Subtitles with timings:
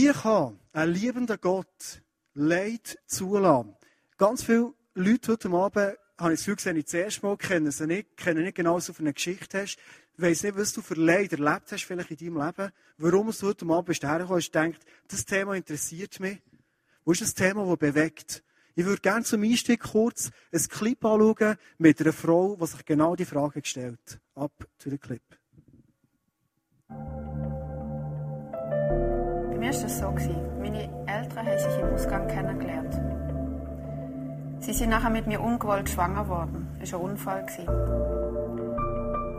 [0.00, 2.02] Wie kann ein liebender Gott
[2.32, 3.74] Leid zulassen?
[4.16, 7.88] Ganz viele Leute heute Abend, habe ich das Gefühl, gesehen, ich zuerst mal kennen sie
[7.88, 9.76] nicht, kennen nicht genau, was du für eine Geschichte hast,
[10.16, 13.66] weiss nicht, was du für Leid erlebt hast, vielleicht in deinem Leben, warum du heute
[13.66, 16.40] Abend bist hergekommen hast, denkt, das Thema interessiert mich.
[17.04, 18.44] Wo ist das Thema, das bewegt?
[18.76, 23.16] Ich würde gerne zum Einstieg kurz ein Clip anschauen mit einer Frau, die sich genau
[23.16, 25.24] die Frage gestellt Ab zu dem Clip.
[29.58, 30.14] Mir war das so.
[30.60, 33.00] Meine Eltern haben sich im Ausgang kennengelernt.
[34.60, 36.68] Sie sind nachher mit mir ungewollt schwanger geworden.
[36.78, 37.46] Das war ein Unfall.
[37.58, 37.66] Die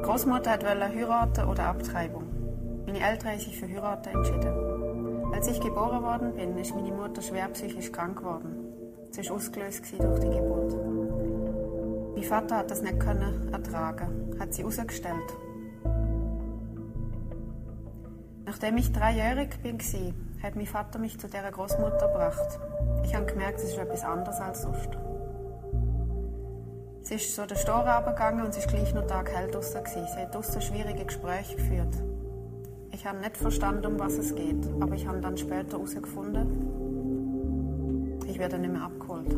[0.04, 2.24] Großmutter wollte heiraten oder Abtreibung.
[2.86, 5.34] Meine Eltern haben sich für heiraten entschieden.
[5.34, 8.56] Als ich geboren worden bin, ist meine Mutter schwer psychisch krank geworden.
[9.12, 10.76] Sie war ausgelöst durch die Geburt.
[12.16, 15.34] Mein Vater hat das nicht können ertragen, hat sie rausgestellt.
[18.50, 19.74] Nachdem ich dreijährig war,
[20.42, 22.60] hat mein Vater mich zu dieser Großmutter gebracht.
[23.04, 24.90] Ich habe gemerkt, es ist etwas anderes als sonst.
[27.04, 29.82] Sie ist so den Store runtergegangen und es war gleich noch Tag hell draussen.
[29.86, 32.02] Sie hat draussen schwierige Gespräche geführt.
[32.92, 36.48] Ich habe nicht verstanden, um was es geht, aber ich habe dann später herausgefunden,
[38.26, 39.30] ich werde nicht mehr abgeholt.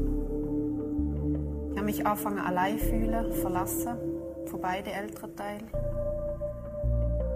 [1.72, 3.98] Ich habe mich angefangen allein fühlen, verlassen
[4.46, 5.68] von beiden Elternteilen.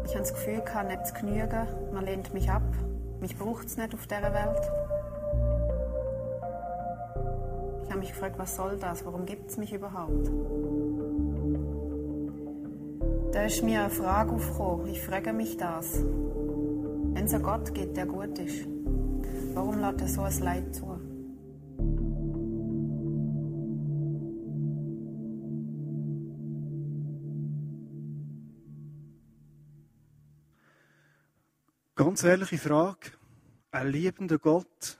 [0.05, 2.61] Ich habe das Gefühl, ich kann nicht zu genügen, man lehnt mich ab,
[3.19, 4.61] mich braucht es nicht auf dieser Welt.
[7.83, 10.29] Ich habe mich gefragt, was soll das, warum gibt es mich überhaupt?
[13.33, 16.03] Da ist mir eine Frage aufgekommen, ich frage mich das.
[16.03, 18.67] Wenn es einen Gott gibt, der gut ist,
[19.53, 20.94] warum lässt er so ein Leid zu?
[32.15, 33.11] Ganz ehrliche Frage.
[33.71, 34.97] Ein liebender Gott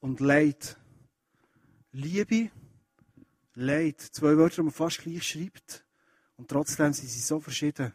[0.00, 0.76] und Leid.
[1.90, 2.50] Liebe,
[3.54, 3.98] Leid.
[3.98, 5.86] Zwei Wörter, die man fast gleich schreibt.
[6.36, 7.94] Und trotzdem sind sie so verschieden.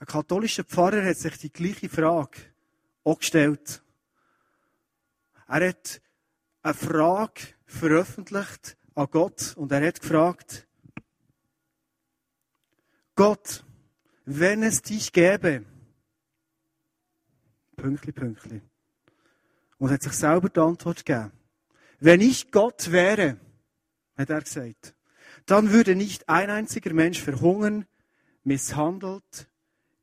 [0.00, 2.38] Ein katholischer Pfarrer hat sich die gleiche Frage
[3.04, 3.84] auch gestellt.
[5.46, 6.00] Er hat
[6.62, 10.66] eine Frage veröffentlicht an Gott und er hat gefragt,
[13.14, 13.64] Gott,
[14.26, 15.64] wenn es dich gäbe.
[17.76, 18.60] Pünktli, Pünktli.
[19.78, 21.32] Und hat sich selber die Antwort gegeben.
[22.00, 23.38] Wenn ich Gott wäre,
[24.16, 24.94] hat er gesagt,
[25.46, 27.86] dann würde nicht ein einziger Mensch verhungern,
[28.42, 29.48] misshandelt,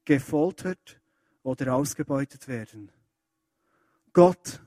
[0.05, 1.01] gefoltert
[1.43, 2.91] oder ausgebeutet werden.
[4.13, 4.61] Gott,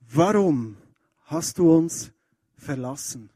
[0.00, 0.76] warum
[1.24, 2.12] hast du uns
[2.56, 3.30] verlassen?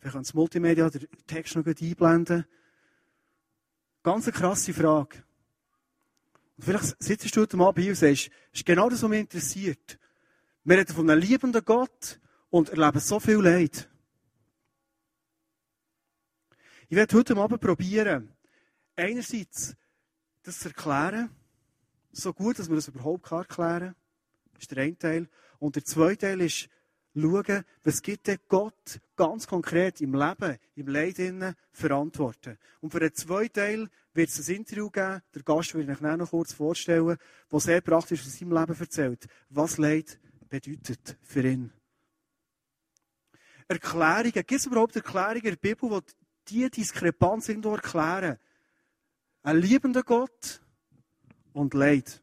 [0.00, 2.46] Wir können das Multimedia den Text noch einblenden.
[4.02, 5.22] Ganz eine krasse Frage.
[6.56, 9.20] Und vielleicht sitzt du heute bei uns und sagst, das ist genau das, was mich
[9.20, 9.98] interessiert.
[10.64, 12.20] Wir reden von einem liebenden Gott
[12.50, 13.88] und erleben so viel Leid.
[16.88, 18.34] Ich werde heute Abend probieren,
[18.96, 19.74] einerseits
[20.42, 21.30] das zu erklären,
[22.10, 23.94] so gut, dass man das überhaupt erklären.
[24.52, 25.28] Das ist der eine Teil.
[25.58, 26.68] Und der zweite Teil ist,
[27.14, 31.18] schauen, was gibt denn Gott ganz konkret im Leben, im Leid
[31.70, 32.58] verantworten.
[32.80, 36.30] Und für den zweiten Teil wird es ein Interview geben, der Gast ich euch noch
[36.30, 37.16] kurz vorstellen,
[37.48, 40.18] wo sehr praktisch aus seinem Leben erzählt, was Leid
[40.48, 41.72] bedeutet für ihn.
[43.68, 46.00] Erklärungen, gibt es überhaupt Erklärungen in der Bibel,
[46.48, 48.38] die diese Diskrepanz irgendwo erklären?
[49.42, 50.60] Ein liebender Gott
[51.52, 52.21] und Leid.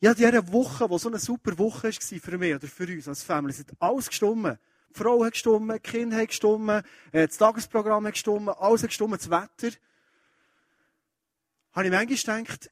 [0.00, 3.24] Ja, diese Woche, die so eine super Woche war für mich oder für uns als
[3.24, 4.58] Family, es hat alles gestimmt.
[4.90, 6.70] Die Frau hat gestimmt, die Kinder haben gestimmt,
[7.10, 9.76] äh, das Tagesprogramm hat gestimmt, alles hat gestimmt, das Wetter.
[11.72, 12.70] Habe ich manchmal gedacht,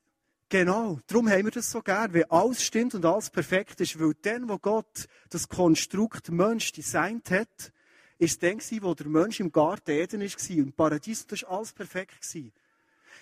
[0.49, 4.15] genau, darum haben wir das so gern, weil alles stimmt und alles perfekt ist, weil
[4.23, 7.73] dann, wo Gott das Konstrukt Mensch designt hat,
[8.19, 12.25] ist dann wo der Mensch im Garten Eden war, im Paradies, das war alles perfekt.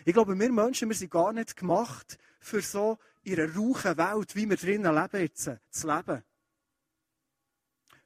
[0.05, 4.37] Ich glaube, wir Menschen, wir sind gar nicht gemacht, für so in einer rauchen Welt,
[4.37, 6.23] wie wir drinnen leben jetzt, zu leben.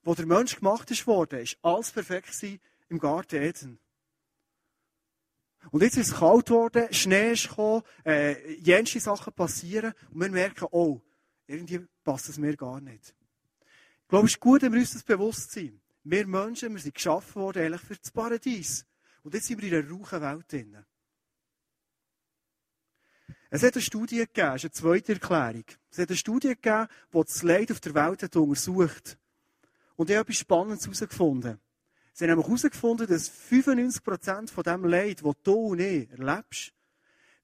[0.02, 2.42] Wo der Mensch gemacht ist worden, ist alles perfekt
[2.88, 3.78] im Garten Eden.
[5.70, 10.30] Und jetzt ist es kalt geworden, Schnee ist gekommen, äh, jenste Sachen passieren und wir
[10.30, 11.00] merken, oh,
[11.46, 13.14] irgendwie passt es mir gar nicht.
[14.02, 15.80] Ich glaube, es ist gut, wenn wir uns das bewusst sind.
[16.04, 18.86] Wir Menschen, wir sind geschaffen worden eigentlich für das Paradies.
[19.22, 20.86] Und jetzt sind wir in einer rauchen Welt drinnen.
[23.50, 25.64] Es hat eine Studie gegeben, das ist eine zweite Erklärung.
[25.90, 29.18] Es hat eine Studie gegeben, die das Leid auf der Welt hat untersucht.
[29.96, 31.58] Und ich habe etwas Spannendes herausgefunden.
[32.12, 36.72] Sie haben herausgefunden, dass 95% von dem Leid, das du und ich erlebst,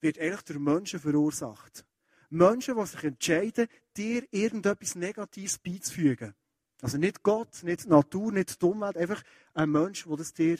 [0.00, 1.86] wird eigentlich durch Menschen verursacht.
[2.28, 6.34] Menschen, die sich entscheiden, dir irgendetwas Negatives beizufügen.
[6.82, 9.22] Also nicht Gott, nicht die Natur, nicht die Umwelt, einfach
[9.54, 10.58] ein Mensch, der das dir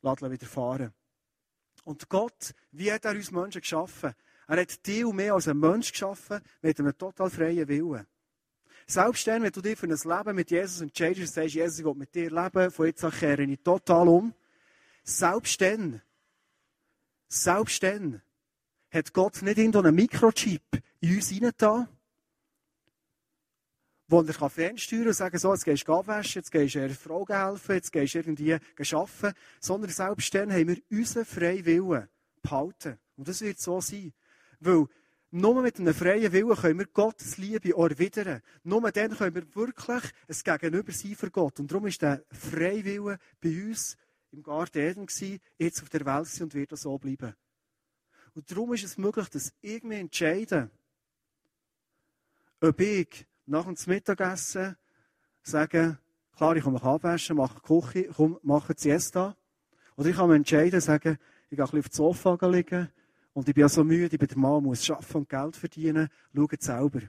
[0.00, 0.94] widerfahren
[1.84, 4.14] Und Gott, wie hat er uns Menschen geschaffen?
[4.46, 8.06] Er hat dich und mehr als ein Mensch geschaffen mit einem total freien Willen.
[8.86, 11.84] Selbst dann, wenn du dich für ein Leben mit Jesus entscheidest und sagst, Jesus, ich
[11.84, 14.34] will mit dir leben, von jetzt an kehre ich total um.
[15.02, 16.02] Selbst dann,
[17.28, 18.20] selbst dann,
[18.94, 20.62] hat Gott nicht irgendeinen Mikrochip
[21.00, 21.88] in uns hineingetan,
[24.06, 26.94] wo er fernsteuern kann und sagen, so, jetzt gehst du abwaschen, jetzt gehst du einer
[26.94, 32.08] Frau helfen, jetzt gehst du irgendwie arbeiten, sondern selbst dann haben wir unseren freien Willen
[32.42, 32.98] behalten.
[33.16, 34.12] Und das wird so sein.
[34.64, 34.86] Weil
[35.30, 38.40] nur mit einem freien Willen können wir Gottes Liebe erwidern.
[38.62, 41.58] Nur dann können wir wirklich ein Gegenüber sein für Gott.
[41.58, 43.96] Und darum ist der freie Wille bei uns
[44.30, 47.34] im Garten Eden gewesen, jetzt auf der Welt und wird so bleiben.
[48.34, 50.70] Und darum ist es möglich, dass ich mich entscheide,
[52.60, 54.76] ob ich nach dem Mittagessen
[55.42, 55.98] sage,
[56.36, 59.36] klar, ich komme mich abwaschen, mache Küche, komm, mache Siesta.
[59.96, 61.18] Oder ich kann mich entscheiden, sagen,
[61.50, 62.90] ich gehe ein bisschen auf das Sofa liegen
[63.34, 66.08] und ich bin ja so müde, ich bin der Mann, muss arbeiten und Geld verdienen,
[66.34, 67.00] schaut selber.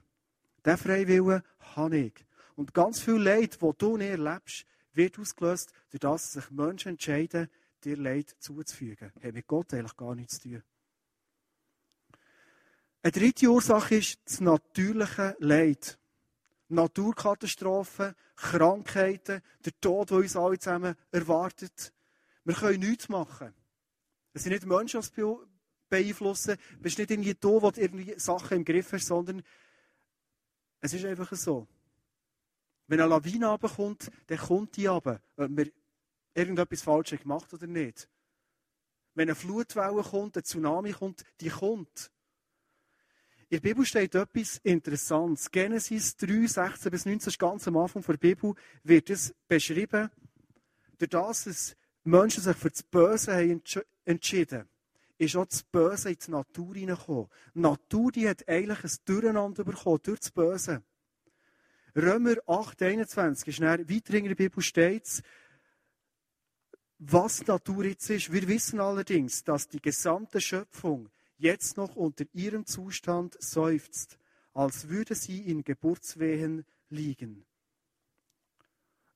[0.65, 1.43] Diesen Freiwillen
[1.75, 2.25] habe ich.
[2.55, 7.49] Und ganz viel Leid, das du nicht erlebst, wird ausgelöst, durch das sich Menschen entscheiden,
[7.83, 9.11] dir Leid zuzufügen.
[9.21, 10.63] Hat mit Gott eigentlich gar nichts zu tun.
[13.03, 15.99] Eine dritte Ursache ist das natürliche Leid.
[16.69, 21.93] Naturkatastrophen, Krankheiten, der Tod, der uns alle zusammen erwartet.
[22.43, 23.53] Wir können nichts machen.
[24.33, 25.23] Es sind nicht Menschen, die
[25.89, 26.57] beeinflussen.
[26.73, 29.41] Du bist nicht irgendwie da, wo du irgendwie Sachen im Griff hast, sondern
[30.81, 31.67] es ist einfach so.
[32.87, 35.71] Wenn eine Lawine runterkommt, dann kommt die runter, ob wir
[36.33, 38.07] irgendetwas Falsches gemacht oder nicht.
[39.15, 42.11] Wenn eine Flutwelle kommt, ein Tsunami kommt, die kommt.
[43.49, 45.49] In der Bibel steht etwas Interessantes.
[45.49, 48.53] Genesis 3, 16 bis 19, das ganz am Anfang der Bibel,
[48.83, 50.11] wird es beschrieben,
[50.97, 53.61] durch das es Menschen sich für das Böse haben
[54.03, 54.67] entschieden
[55.17, 57.27] ist auch das Böse in die Natur hineingekommen.
[57.53, 60.83] Die Natur die hat eigentlich ein Durcheinander bekommen durch das Böse.
[61.95, 65.23] Römer 8, 21 ist dann, weiter in der Bibel steht
[66.97, 68.31] was die Natur jetzt ist.
[68.31, 74.17] Wir wissen allerdings, dass die gesamte Schöpfung jetzt noch unter ihrem Zustand seufzt,
[74.53, 77.45] als würde sie in Geburtswehen liegen.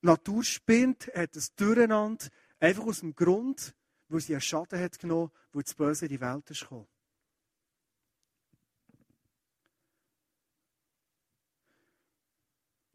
[0.02, 2.28] Natur spinnt, hat es Durcheinander,
[2.60, 3.74] einfach aus dem Grund,
[4.10, 6.88] wo sie einen Schaden hat genommen, wo das Böse in die Welt ist gekommen.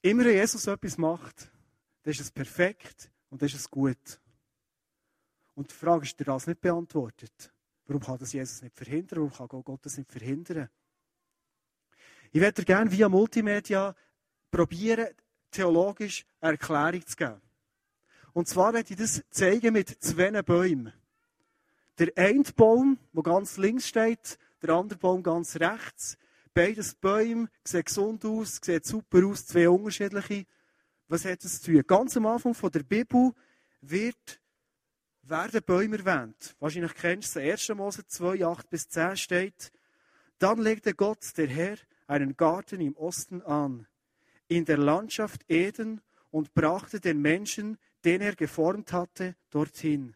[0.02, 1.50] Immer wenn Jesus etwas macht,
[2.02, 4.20] dann ist es perfekt und dann ist es gut.
[5.55, 7.52] Und die Frage ist dir das nicht beantwortet.
[7.87, 9.20] Warum kann das Jesus nicht verhindern?
[9.20, 10.69] Warum kann Gott das nicht verhindern?
[12.32, 13.94] Ich werde dir gerne via Multimedia
[14.50, 15.08] probieren,
[15.50, 17.40] theologisch eine Erklärung zu geben.
[18.32, 20.93] Und zwar werde ich das zeigen mit zwei Bäumen.
[21.99, 26.19] Der eine Baum, der ganz links steht, der andere Baum ganz rechts.
[26.52, 30.46] Beides Bäume, sehen gesund aus, sehen super aus, zwei unterschiedliche.
[31.08, 31.82] Was hat das zu tun?
[31.87, 33.32] Ganz am Anfang der Bibel
[33.81, 34.41] wird
[35.29, 36.55] werden Bäume erwähnt.
[36.61, 37.76] Wahrscheinlich kennst du es, 1.
[37.76, 39.73] Mose 2, 8 bis 10 steht,
[40.38, 41.76] dann legte Gott, der Herr,
[42.06, 43.86] einen Garten im Osten an,
[44.48, 50.15] in der Landschaft Eden und brachte den Menschen, den er geformt hatte, dorthin.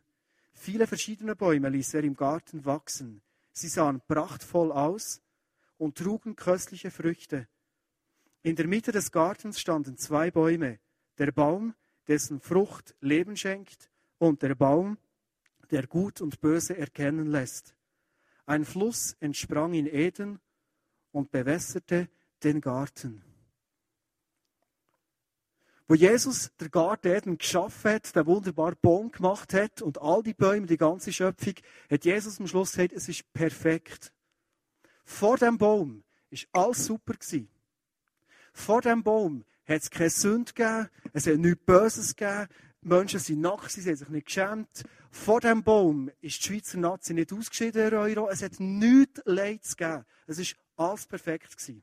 [0.60, 3.22] Viele verschiedene Bäume ließ er im Garten wachsen.
[3.52, 5.22] Sie sahen prachtvoll aus
[5.76, 7.46] und trugen köstliche Früchte.
[8.42, 10.80] In der Mitte des Gartens standen zwei Bäume,
[11.16, 11.74] der Baum,
[12.08, 13.88] dessen Frucht Leben schenkt,
[14.18, 14.98] und der Baum,
[15.70, 17.76] der Gut und Böse erkennen lässt.
[18.44, 20.40] Ein Fluss entsprang in Eden
[21.12, 22.08] und bewässerte
[22.42, 23.22] den Garten.
[25.88, 30.34] Wo Jesus der Garten Eden geschaffen hat, der wunderbar Baum gemacht hat und all die
[30.34, 31.54] Bäume, die ganze Schöpfung,
[31.90, 34.12] hat Jesus am Schluss gesagt, es ist perfekt.
[35.04, 37.48] Vor dem Baum ist alles super gewesen.
[38.52, 42.48] Vor dem Baum hat es keine Sünde gegeben, es hat nichts Böses gegeben,
[42.82, 44.84] Menschen sind nackt, sie haben sich nicht geschämt.
[45.10, 48.28] Vor dem Baum ist die Schweizer Nazi nicht ausgeschieden Euro.
[48.28, 50.04] Es hat nichts Leid gegeben.
[50.26, 51.56] Es war alles perfekt.
[51.56, 51.82] Gewesen.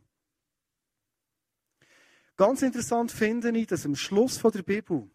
[2.37, 5.09] Ganz interessant finde ich, dass am Schluss der Bibel,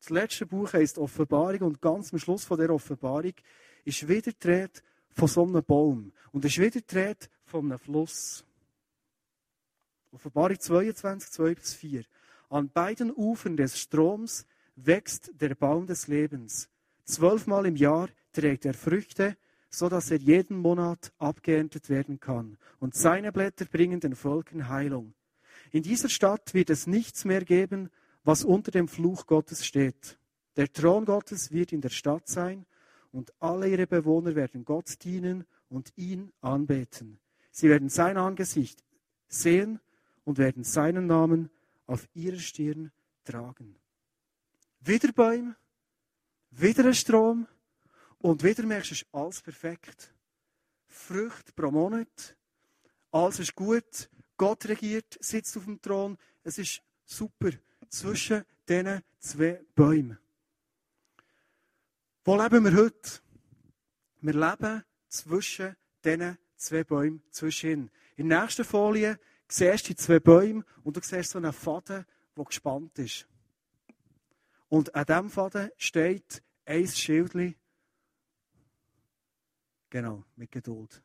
[0.00, 3.34] das letzte Buch heißt Offenbarung und ganz am Schluss von der Offenbarung
[3.84, 4.66] ist wieder die
[5.12, 8.44] von so einem Baum und ist wieder die von einem Fluss.
[10.10, 12.04] Offenbarung 22, 2 bis 4.
[12.48, 16.68] An beiden Ufern des Stroms wächst der Baum des Lebens.
[17.04, 19.36] Zwölfmal im Jahr trägt er Früchte,
[19.68, 22.58] so dass er jeden Monat abgeerntet werden kann.
[22.80, 25.14] Und seine Blätter bringen den Völkern Heilung.
[25.72, 27.90] In dieser Stadt wird es nichts mehr geben,
[28.24, 30.18] was unter dem Fluch Gottes steht.
[30.56, 32.66] Der Thron Gottes wird in der Stadt sein
[33.12, 37.18] und alle ihre Bewohner werden Gott dienen und ihn anbeten.
[37.50, 38.82] Sie werden sein Angesicht
[39.28, 39.80] sehen
[40.24, 41.50] und werden seinen Namen
[41.86, 42.90] auf ihrer Stirn
[43.24, 43.76] tragen.
[44.80, 45.56] Wieder Bäume,
[46.50, 47.46] wieder ein Strom
[48.18, 50.12] und wieder merkst du, alles perfekt.
[50.86, 52.36] Frucht pro Monat,
[53.12, 54.08] alles ist gut,
[54.40, 57.50] Gott regiert, sitzt auf dem Thron, es ist super
[57.90, 60.18] zwischen diesen zwei Bäumen.
[62.24, 63.20] Wo leben wir heute?
[64.22, 67.90] Wir leben zwischen diesen zwei Bäumen, zwischen.
[68.16, 72.06] In der nächsten Folie siehst du die zwei Bäume und du siehst so einen Faden,
[72.34, 73.28] der gespannt ist.
[74.70, 77.56] Und an diesem Faden steht ein Schildchen.
[79.90, 81.02] Genau, mit Geduld.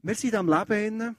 [0.00, 1.16] Wir sind am Leben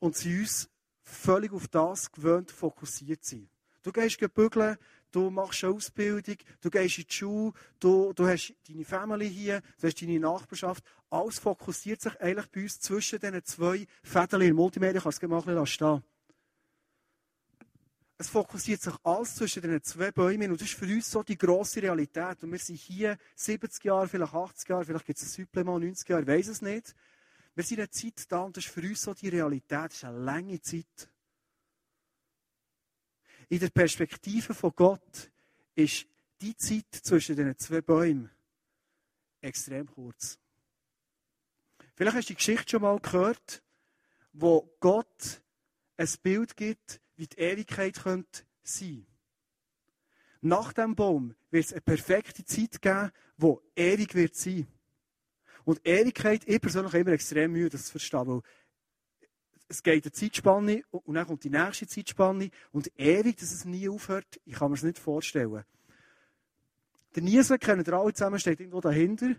[0.00, 0.68] und sind uns
[1.02, 3.48] völlig auf das gewöhnt fokussiert sind.
[3.82, 4.76] Du gehst bügeln,
[5.10, 9.62] du machst eine Ausbildung, du gehst in die Schule, du, du hast deine Family hier,
[9.80, 10.84] du hast deine Nachbarschaft.
[11.08, 14.42] Alles fokussiert sich eigentlich bei uns zwischen diesen zwei Fäden.
[14.42, 16.02] In Multimedia kannst du es mal stehen.
[18.18, 21.38] Es fokussiert sich alles zwischen diesen zwei Bäumen und das ist für uns so die
[21.38, 22.42] grosse Realität.
[22.42, 26.08] Und wir sind hier 70 Jahre, vielleicht 80 Jahre, vielleicht gibt es ein Supplement 90
[26.08, 26.94] Jahre, ich weiß es nicht.
[27.58, 30.04] Wir sind eine Zeit da und das ist für uns so die Realität, das ist
[30.04, 31.10] eine lange Zeit.
[33.48, 35.32] In der Perspektive von Gott
[35.74, 36.06] ist
[36.40, 38.30] die Zeit zwischen den zwei Bäumen
[39.40, 40.38] extrem kurz.
[41.96, 43.60] Vielleicht hast du die Geschichte schon mal gehört,
[44.32, 45.42] wo Gott
[45.96, 49.04] ein Bild gibt, wie die Ewigkeit könnte sein.
[50.42, 54.68] Nach dem Baum wird es eine perfekte Zeit geben, wo ewig wird sein.
[55.68, 58.40] Und Ewigkeit, ich persönlich habe immer extrem Mühe, das zu verstehen, weil
[59.68, 63.86] es geht eine Zeitspanne und dann kommt die nächste Zeitspanne und ewig, dass es nie
[63.86, 65.64] aufhört, ich kann mir das nicht vorstellen.
[67.14, 69.34] Der Niesen, kennen ihr alle zusammen, steht irgendwo dahinter.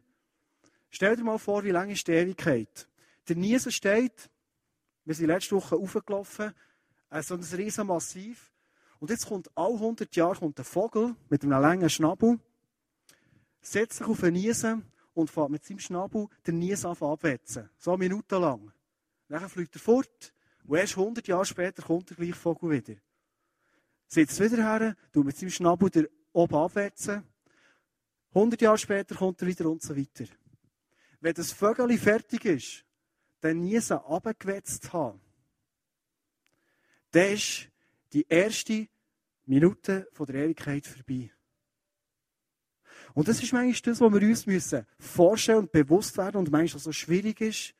[0.91, 2.87] Stell dir mal vor, wie lange ist die Ewigkeit?
[3.27, 4.29] Der Niesen steht,
[5.05, 6.53] wir sind letzte Woche aufgelaufen,
[7.09, 8.53] äh, so ein riesen Massiv.
[8.99, 12.39] Und jetzt kommt alle 100 Jahre kommt ein Vogel mit einem langen Schnabel,
[13.61, 14.85] setzt sich auf einen Niesen
[15.19, 17.69] und fährt mit seinem Schnabel den Niesen abwetzen.
[17.77, 18.71] So eine Minute lang.
[19.27, 20.33] Dann fliegt er fort.
[20.65, 22.99] Und erst 100 Jahre später kommt der gleiche Vogel wieder.
[24.07, 27.23] Sitzt wieder her, tut mit seinem Schnabel der oben abwetzen.
[28.33, 30.25] 100 Jahre später kommt er wieder und so weiter.
[31.19, 32.85] Wenn das Vögel fertig ist,
[33.41, 35.19] dann Niesen abgewetzt haben,
[37.11, 37.69] dann ist
[38.13, 38.87] die erste
[39.45, 41.31] Minute von der Ewigkeit vorbei.
[43.13, 46.81] Und das ist manchmal das, was wir uns müssen vorstellen und bewusst werden und manchmal
[46.81, 47.73] so schwierig ist.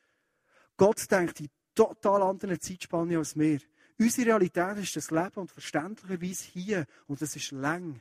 [0.76, 3.60] Gott denkt in total anderen Zeitspanne als wir.
[3.98, 8.00] Unsere Realität ist das Leben und verständlicherweise hier und das ist lang.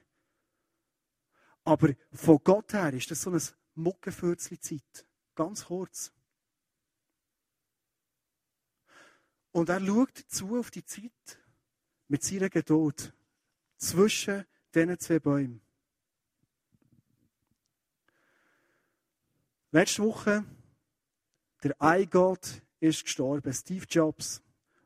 [1.64, 3.42] Aber von Gott her ist das so ein
[3.76, 5.06] Muckenfürzli Zeit.
[5.36, 6.12] Ganz kurz.
[9.52, 11.40] Und er schaut zu auf die Zeit
[12.08, 13.14] mit seiner Geduld
[13.78, 15.62] zwischen diesen zwei Bäumen.
[19.72, 20.44] Letzte Woche,
[21.64, 24.42] der iGod ist gestorben, Steve Jobs.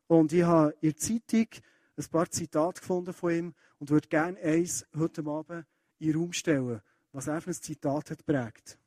[0.08, 1.48] Und ich habe in der Zeitung
[1.96, 5.66] ein paar Zitate gefunden von ihm und würde gerne eins heute Abend
[6.00, 6.82] in den Raum stellen,
[7.14, 8.78] was für ein Zitat hat prägt.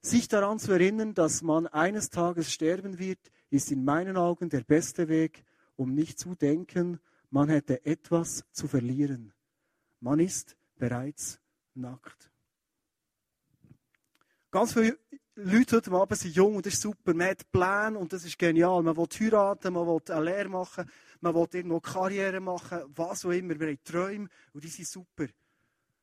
[0.00, 4.64] Sich daran zu erinnern, dass man eines Tages sterben wird, ist in meinen Augen der
[4.64, 5.44] beste Weg,
[5.76, 6.98] um nicht zu denken,
[7.30, 9.32] man hätte etwas zu verlieren.
[10.00, 11.38] Man ist bereits
[11.74, 12.32] nackt.
[14.56, 14.98] Ganz viele
[15.34, 17.12] Leute heute Abend sind jung und das ist super.
[17.12, 18.82] Man hat Pläne und das ist genial.
[18.82, 23.32] Man will heiraten, man will eine Lehre machen, man will irgendwo Karriere machen, was auch
[23.32, 23.60] immer.
[23.60, 25.26] Wir haben Träume und die sind super.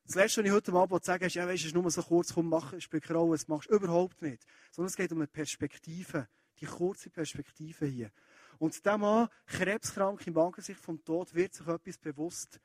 [0.06, 2.32] Das Letzte, was ich heute Abend sagen ist, ja, weißt, es ist nur so kurz,
[2.32, 2.72] komm, mach,
[3.10, 4.46] Rolle, das machst du überhaupt nicht.
[4.70, 6.28] Sondern es geht um eine Perspektive,
[6.60, 8.12] die kurze Perspektive hier.
[8.60, 12.60] Und der Mann, krebskrank im Angesicht vom Tod, wird sich etwas bewusst.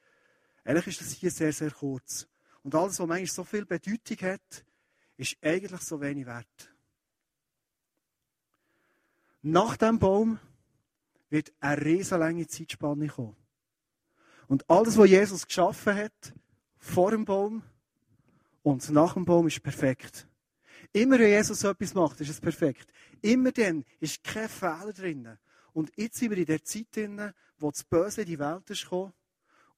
[0.64, 2.28] Eigentlich ist das hier sehr, sehr kurz.
[2.62, 4.64] Und alles, was manchmal so viel Bedeutung hat,
[5.20, 6.74] ist eigentlich so wenig wert.
[9.42, 10.40] Nach dem Baum
[11.30, 13.36] wird eine riesenlange Zeitspanne kommen.
[14.48, 16.34] Und alles, was Jesus geschaffen hat,
[16.78, 17.64] vor dem Baum
[18.64, 20.26] und nach dem Baum, ist perfekt.
[20.94, 22.90] Immer wenn Jesus etwas macht, ist es perfekt.
[23.22, 25.38] Immer dann ist kein Fehler drin.
[25.74, 28.84] Und jetzt sind wir in der Zeit drin, wo das Böse in die Welt ist
[28.84, 29.12] gekommen.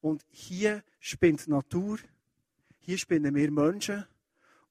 [0.00, 1.98] Und hier spinnt die Natur,
[2.78, 4.06] hier spinnen wir Menschen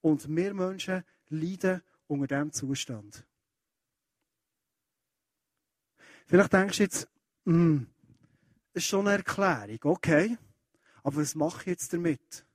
[0.01, 3.25] und wir Menschen leiden unter diesem Zustand.
[6.25, 7.07] Vielleicht denkst du jetzt,
[7.45, 7.87] hm,
[8.73, 10.37] das ist schon eine Erklärung, okay,
[11.03, 12.45] aber was mache ich jetzt damit?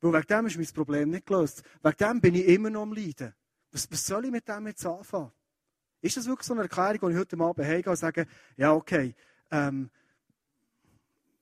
[0.00, 1.62] Weil wegen dem ist mein Problem nicht gelöst.
[1.82, 3.34] Wegen dem bin ich immer noch am Leiden.
[3.72, 5.32] Was, was soll ich mit dem jetzt anfangen?
[6.00, 8.26] Ist das wirklich so eine Erklärung, wo ich heute Abend heimgehe und sage,
[8.56, 9.14] ja, okay,
[9.50, 9.90] ähm,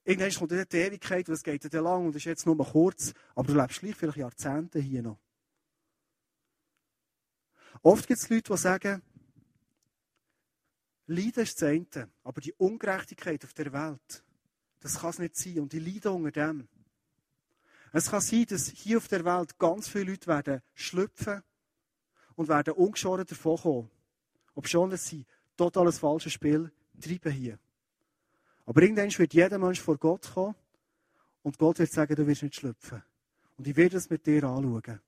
[0.04, 3.60] irgendwann kommt die Ewigkeit, es geht dann lang und ist jetzt nur kurz, aber du
[3.60, 5.18] lebst gleich vielleicht Jahrzehnte hier noch.
[7.83, 9.02] Oft gibt es Leute, die sagen,
[11.06, 14.25] Leiden ist das eine, aber die Ungerechtigkeit auf der Welt,
[14.80, 15.61] das kann es nicht sein.
[15.61, 16.68] Und die leiden unter dem.
[17.92, 21.42] Es kann sein, dass hier auf der Welt ganz viele Leute werden schlüpfen
[22.35, 23.90] und werden ungeschoren davon kommen.
[24.54, 25.25] Ob schon, dass sie
[25.56, 27.59] totales falsches Spiel treiben hier.
[28.64, 30.56] Aber irgendwann wird jeder Mensch vor Gott kommen
[31.42, 33.02] und Gott wird sagen, du wirst nicht schlüpfen.
[33.56, 35.00] Und ich werde es mit dir anschauen.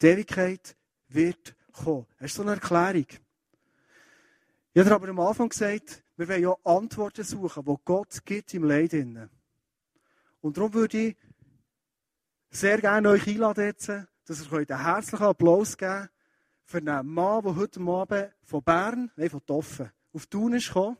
[0.00, 0.76] Die Ewigkeit
[1.08, 2.06] wird kommen.
[2.18, 3.06] Das ist so eine Erklärung.
[4.72, 8.64] Ich habe aber am Anfang gesagt, wir wollen ja Antworten suchen, die Gott gibt im
[8.64, 8.92] Leid.
[10.40, 11.16] Und darum würde ich
[12.50, 16.08] sehr gerne euch einladen, dass ihr euch einen herzlichen Applaus geben
[16.64, 20.96] für einen Mann, der heute Abend von Bern, nein, von Toffen, auf Thun ist gekommen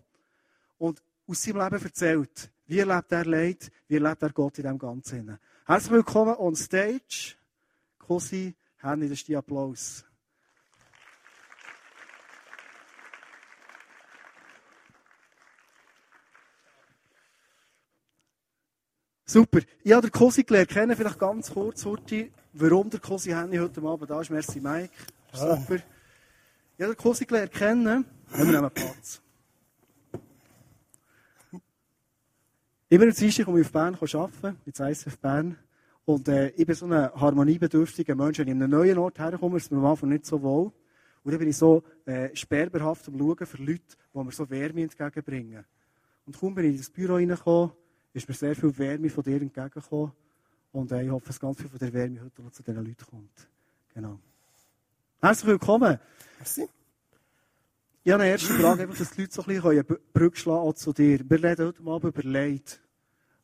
[0.78, 2.50] und aus seinem Leben erzählt.
[2.66, 5.38] Wie erlebt er Leid, wie erlebt er Gott in dem Ganzen.
[5.66, 7.34] Herzlich willkommen on stage.
[7.98, 10.04] Cosi, Henny, das ist die Applaus.
[19.24, 19.60] Super.
[19.84, 23.82] Ich habe den Cosi gelernt kennen, vielleicht ganz kurz, Hurti, warum der Cosi Henny heute
[23.82, 24.30] Abend da ist.
[24.30, 24.94] Merci, Mike.
[25.32, 25.76] Super.
[25.76, 28.06] Ich habe den Cosi gelernt kennen.
[28.30, 29.20] Wir nehmen Platz.
[32.88, 35.58] Immer am Dienstag komme ich auf Bern arbeiten, ins ISF Bern.
[36.08, 38.38] Und äh, ich bin so ein harmoniebedürftiger Mensch.
[38.38, 40.72] Wenn ich an einen neuen Ort herkomme, ist es mir am Anfang nicht so wohl.
[41.22, 43.82] Und dann bin ich so äh, sperrberhaft am Schauen für Leute,
[44.14, 45.66] die mir so Wärme entgegenbringen.
[46.24, 47.72] Und kaum bin ich in das Büro reingekommen,
[48.14, 50.12] ist mir sehr viel Wärme von dir entgegengekommen.
[50.72, 53.04] Und äh, ich hoffe, dass ganz viel von der Wärme heute noch zu diesen Leuten
[53.04, 53.48] kommt.
[53.92, 54.18] Genau.
[55.20, 55.98] Herzlich willkommen.
[56.38, 56.70] Merci.
[58.02, 60.94] Ich habe eine erste Frage, einfach, dass die Leute so ein bisschen Brücke schlagen zu
[60.94, 61.20] dir.
[61.28, 62.80] Wir reden heute mal über Leid.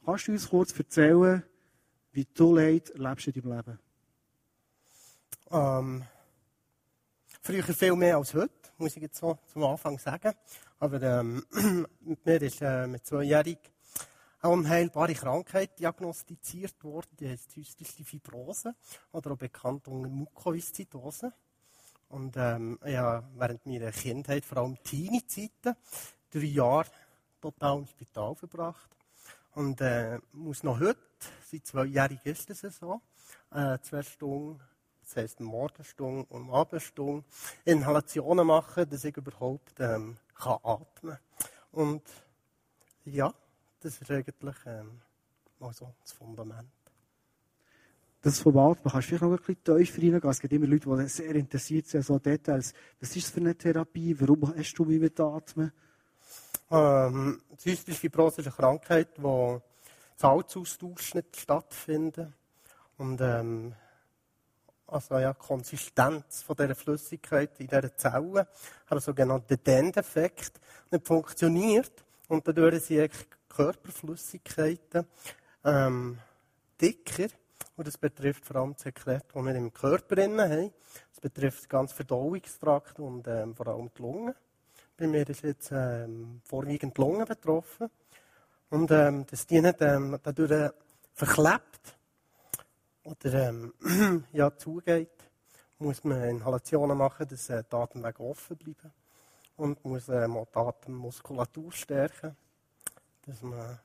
[0.06, 1.42] Kannst du uns kurz erzählen,
[2.14, 3.78] wie du Leid erlebst in deinem Leben?
[5.50, 6.04] Ähm,
[7.42, 10.32] früher viel mehr als heute, muss ich jetzt so zum Anfang sagen.
[10.78, 11.44] Aber ähm,
[12.00, 13.58] mit mir ist äh, mit zweijährig
[14.40, 18.74] eine unheilbare Krankheit diagnostiziert worden, die heißt zystische Fibrose
[19.10, 21.32] oder auch bekannt unter Mukoviszidose.
[22.10, 25.74] Und ähm, habe während meiner Kindheit, vor allem Teenie-Zeiten,
[26.30, 26.86] drei Jahre
[27.40, 28.90] total im Spital verbracht.
[29.54, 30.98] Und äh, muss noch heute,
[31.50, 33.00] seit zweijährig ist es so,
[33.52, 34.60] äh, zwei Stunden,
[35.00, 37.24] das heisst Morgenstunde und Abendstunde,
[37.64, 41.18] Inhalationen machen, dass ich überhaupt ähm, kann atmen.
[41.72, 42.02] Und
[43.04, 43.32] ja,
[43.80, 45.00] das ist eigentlich ähm,
[45.58, 46.68] mal so das Fundament
[48.24, 50.30] das Format, man kann vielleicht noch ein bisschen tiefer reingehen.
[50.30, 52.72] Es gibt immer Leute, die sehr interessiert sind an so Details.
[52.98, 54.18] Was ist das für eine Therapie?
[54.18, 55.72] Warum hast du mich mit Atmen?
[56.70, 59.60] Ähm, Zystische Fibrose ist eine Krankheit, wo
[60.16, 62.32] Salzaustausch nicht stattfindet.
[62.96, 63.74] Und ähm,
[64.86, 72.04] also ja, Konsistenz von dieser Flüssigkeit in dieser Zelle hat einen sogenannten Dendeffekt nicht funktioniert.
[72.28, 73.12] Und dadurch sind
[73.48, 75.06] Körperflüssigkeiten
[75.64, 76.18] ähm,
[76.80, 77.28] dicker
[77.76, 80.72] und das betrifft vor allem das Sekret, das wir im Körper haben.
[81.10, 84.34] Das betrifft ganz Verdauungstrakt und ähm, vor allem die Lunge.
[84.96, 87.90] Bei mir ist jetzt ähm, vorwiegend die Lunge betroffen.
[88.70, 90.72] Und ähm, dass die nicht ähm, dadurch
[91.12, 91.96] verklebt
[93.02, 93.74] oder ähm,
[94.32, 95.10] ja, zugeht,
[95.78, 98.92] muss man Inhalationen machen, dass äh, die Atemwege offen bleiben.
[99.56, 102.36] Und muss ähm, auch die Atemmuskulatur stärken,
[103.26, 103.78] dass man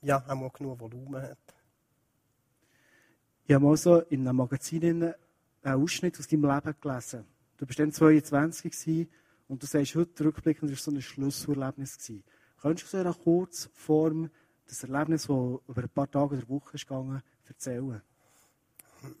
[0.00, 1.38] ja, auch genug Volumen hat.
[3.44, 5.14] Ich habe mal so in einem Magazin
[5.62, 7.26] einen Ausschnitt aus deinem Leben gelesen.
[7.58, 9.10] Du bist dann 22 gewesen,
[9.52, 11.98] und du sagst heute rückblickend, das war so ein Schlusserlebnis.
[12.62, 14.30] Könntest du so in einer Kurzform
[14.66, 18.00] das Erlebnis, das über ein paar Tage oder Wochen ist gegangen, erzählen?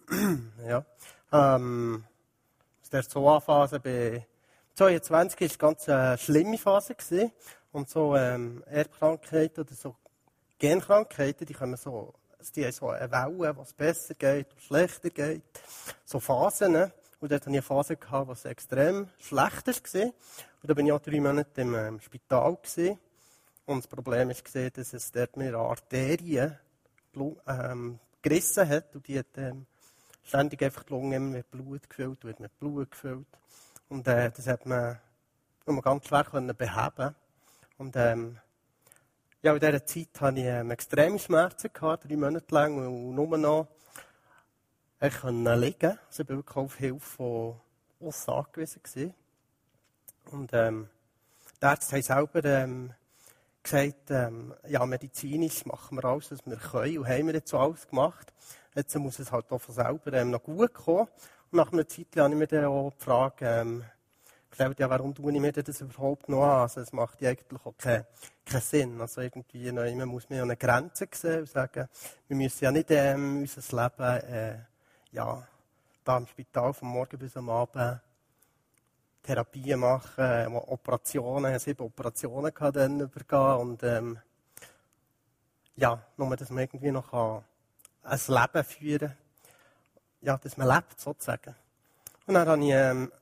[0.66, 0.86] Ja.
[1.30, 2.04] Ähm,
[2.80, 4.26] aus der ZOA-Phase bei
[4.74, 6.94] 22 war eine ganz schlimme Phase.
[6.94, 7.30] Gewesen.
[7.72, 9.96] Und so ähm, Erbkrankheiten oder so
[10.58, 12.14] Genkrankheiten, die kommen so
[12.56, 15.42] die haben so eine Welle, wo es besser geht und schlechter geht.
[16.06, 16.72] So Phasen.
[16.72, 16.92] Ne?
[17.22, 20.02] Und dort hatte ich eine Phase, gehabt, wo es extrem schlecht war.
[20.02, 20.12] Und
[20.64, 22.56] da bin ich auch drei Monate im ähm, Spital.
[22.56, 22.98] Gewesen.
[23.64, 26.58] Und das Problem war, dass es dort mehr Arterien
[27.14, 29.66] ähm, gerissen hat und die hat ähm,
[30.24, 33.28] ständig einfach die Lunge mit Blut gefüllt, wird mit Blut gefüllt.
[33.88, 34.98] Und äh, das hat man
[35.64, 37.14] nur ganz schwer können beheben.
[37.78, 38.36] Und ähm,
[39.42, 43.38] ja, in dieser Zeit hatte ich ähm, extreme Schmerzen, gehabt, drei Monate lang, und nur
[43.38, 43.68] noch
[45.08, 45.98] ich konnte liegen.
[46.06, 47.60] Also ich war wirklich auf Hilfe von
[47.98, 48.82] uns angewiesen.
[48.82, 49.14] Gewesen.
[50.30, 50.88] Und ähm,
[51.60, 52.94] die Ärzte haben selber ähm,
[53.62, 56.98] gesagt, ähm, ja, medizinisch machen wir alles, was wir können.
[56.98, 58.32] Und haben wir jetzt so alles gemacht.
[58.74, 61.08] Jetzt muss es halt auch von selber ähm, noch gut kommen.
[61.50, 63.84] Und nach einer Zeit habe ich mir dann auch die Frage ähm,
[64.50, 66.60] gestellt, ja, warum tue ich mir das überhaupt noch an?
[66.60, 68.06] Also, es macht ja eigentlich auch keinen,
[68.46, 69.00] keinen Sinn.
[69.00, 71.88] Also, irgendwie, man muss mir eine Grenze sehen und sagen,
[72.28, 74.58] wir müssen ja nicht ähm, unser Leben, äh,
[75.12, 75.46] ja,
[76.04, 78.00] da im Spital vom Morgen bis am Abend
[79.22, 84.18] Therapien machen, Operationen, ich hatte sieben Operationen dann übergehen und ähm,
[85.76, 87.12] ja, nur, dass man irgendwie noch
[88.02, 89.16] ein Leben führen kann,
[90.22, 91.54] ja, dass man lebt, sozusagen.
[92.26, 93.12] Und dann habe ich ähm,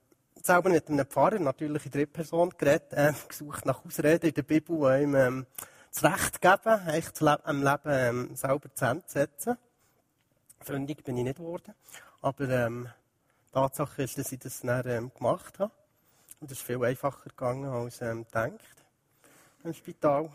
[0.42, 4.42] selber mit einem Pfarrer, natürlich in dritter Person, geredet, äh, gesucht nach Ausreden in der
[4.42, 5.46] Bibel, ihm ähm,
[5.92, 9.58] das Recht geben, Leben, am Leben ähm, selber zu setzen.
[10.62, 11.74] Freundlich bin ich nicht geworden,
[12.20, 12.88] aber ähm,
[13.50, 15.72] Tatsache ist, dass ich das dann ähm, gemacht habe.
[16.38, 18.84] Und es ist viel einfacher gegangen als ähm, gedacht
[19.64, 20.30] im Spital.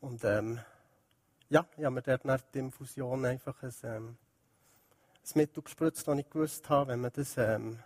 [0.00, 0.60] Und ähm,
[1.48, 4.16] ja, ich habe mir dort nach der Infusion einfach ein, ähm,
[5.24, 6.92] ein Mittel gespritzt, das ich gewusst habe.
[6.92, 7.80] Wenn man, das, ähm,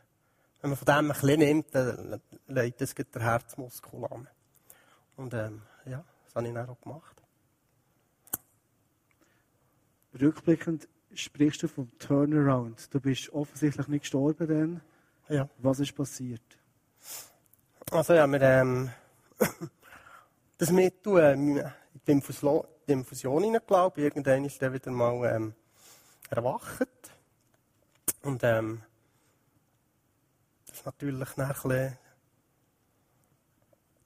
[0.60, 4.28] wenn man von dem ein bisschen nimmt, dann legt das der Herzmuskel an.
[5.16, 7.16] Und ähm, ja, das habe ich dann auch gemacht.
[10.20, 12.92] Rückblickend sprichst du vom Turnaround.
[12.92, 14.80] Du bist offensichtlich nicht gestorben dann.
[15.28, 15.48] Ja.
[15.58, 16.42] Was ist passiert?
[17.90, 18.90] Also ja, wir ähm,
[20.58, 21.70] das Mittel ähm, in
[22.06, 23.44] die Infusion, die Infusion.
[23.44, 25.54] Irgendwann ist der wieder mal ähm,
[26.30, 26.88] erwacht.
[28.22, 28.82] Und ähm,
[30.66, 31.98] das ist natürlich ein bisschen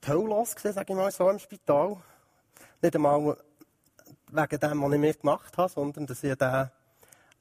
[0.03, 1.97] die Hölle los gewesen, sage ich mal so, im Spital.
[2.83, 3.37] Nicht einmal
[4.31, 6.71] wegen dem, was ich mir gemacht habe, sondern dass ich da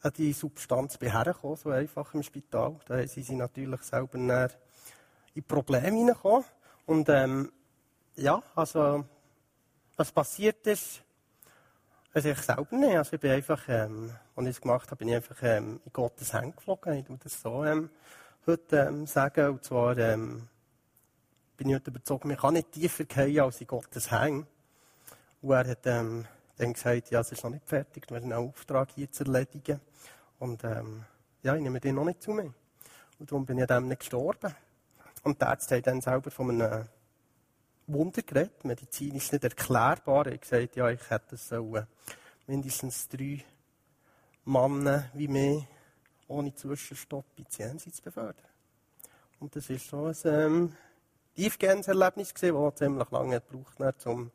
[0.05, 2.75] an die Substanz hergekommen so einfach im Spital.
[2.85, 4.49] Da sind sie natürlich selber
[5.33, 6.45] in Probleme hineingekommen.
[6.85, 7.51] Und ähm,
[8.15, 9.03] ja, also
[9.97, 11.01] was passiert ist,
[12.13, 12.95] weiß ich selber nicht.
[12.95, 15.91] Also ich bin einfach, ähm, als ich es gemacht habe, bin ich einfach ähm, in
[15.91, 16.93] Gottes Hände geflogen.
[16.93, 17.89] Ich würde das so ähm,
[18.45, 19.49] heute ähm, sagen.
[19.49, 20.47] Und zwar ähm,
[21.57, 24.45] bin ich heute überzeugt, man kann nicht tiefer gehen als in Gottes Hände.
[25.41, 28.49] Und er hat ähm, dann gesagt, ja, es ist noch nicht fertig, wir haben einen
[28.49, 29.79] Auftrag hier zu erledigen.
[30.39, 31.03] Und ähm,
[31.43, 32.53] ja, ich nehme den noch nicht zu mir.
[33.19, 34.53] Und darum bin ich an dem nicht gestorben.
[35.23, 36.87] Und der Arzt hat dann selber von einem
[37.87, 40.27] Wunder geredet, medizinisch nicht erklärbar.
[40.27, 41.77] Er hat gesagt, ja, ich hätte so
[42.47, 43.43] mindestens drei
[44.45, 45.67] Männer wie mir
[46.27, 48.45] ohne Zwischenstopp ins Jenseits befördern.
[49.39, 50.75] Und das war so ein ähm,
[51.35, 54.31] tiefgehendes Erlebnis, das ziemlich lange gebraucht hat, zum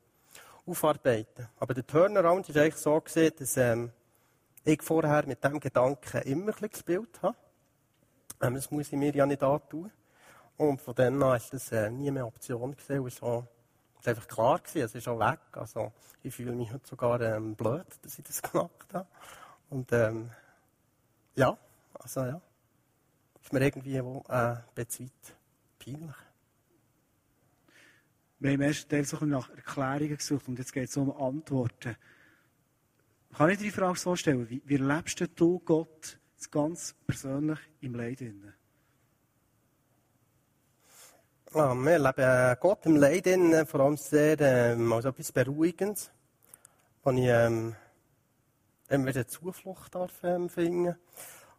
[0.70, 1.48] Aufarbeiten.
[1.58, 3.92] Aber der Turnaround war eigentlich so, gewesen, dass ähm,
[4.64, 7.36] ich vorher mit dem Gedanken immer ein gespielt habe.
[8.40, 9.90] Ähm, das muss ich mir ja nicht antun.
[10.56, 12.76] Und von dann an war das äh, nie mehr Option.
[12.78, 13.46] Es war
[14.04, 15.40] einfach klar, gewesen, es ist auch weg.
[15.52, 19.06] Also, ich fühle mich heute sogar ähm, blöd, dass ich das gemacht habe.
[19.70, 20.30] Und ähm,
[21.34, 21.56] ja,
[21.94, 22.40] also ja,
[23.42, 25.10] ist mir irgendwie wo, äh, bezweit
[25.78, 26.16] peinlich.
[28.40, 31.94] Wir haben im ersten Teil so nach Erklärungen gesucht und jetzt geht es um Antworten.
[33.36, 36.18] Kann ich dir die Frage so stellen, wie, wie lebst du Gott
[36.50, 38.20] ganz persönlich im Leid?
[38.20, 38.54] Drin?
[41.52, 46.10] Ja, wir leben Gott im Leid, in, vor allem sehr ähm, als etwas Beruhigendes,
[47.02, 47.76] wo ich ähm,
[48.88, 50.96] immer wieder Zuflucht darf ähm, finden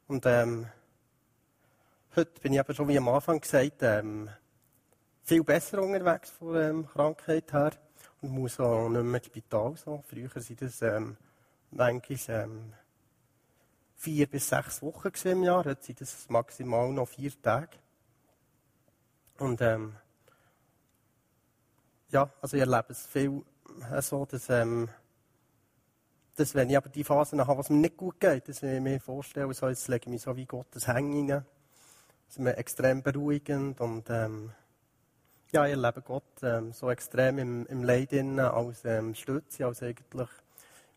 [0.07, 0.65] Und ähm,
[2.15, 4.29] heute bin ich aber schon wie am Anfang gesagt, ähm,
[5.31, 7.71] viel besser unterwegs von ähm, Krankheit her
[8.21, 9.77] und muss auch nicht mehr ins Spital.
[9.77, 10.03] So.
[10.05, 11.15] Früher waren das ähm,
[11.71, 12.73] manchmal ähm,
[13.95, 17.77] vier bis sechs Wochen im Jahr, heute sind das maximal noch vier Tage.
[19.39, 19.95] Und ähm,
[22.09, 23.41] ja, also ich erlebe es viel
[23.89, 24.89] äh, so, dass, ähm,
[26.35, 28.99] dass wenn ich aber die Phasen habe, was mir nicht gut geht, dass ich mir
[28.99, 31.45] vorstelle, so, jetzt lege ich mich so wie Gottes Hängen rein.
[32.27, 34.51] Das ist mir extrem beruhigend und ähm,
[35.51, 40.29] ja, ich erlebe Gott ähm, so extrem im, im Leid als ähm, Stütze, als eigentlich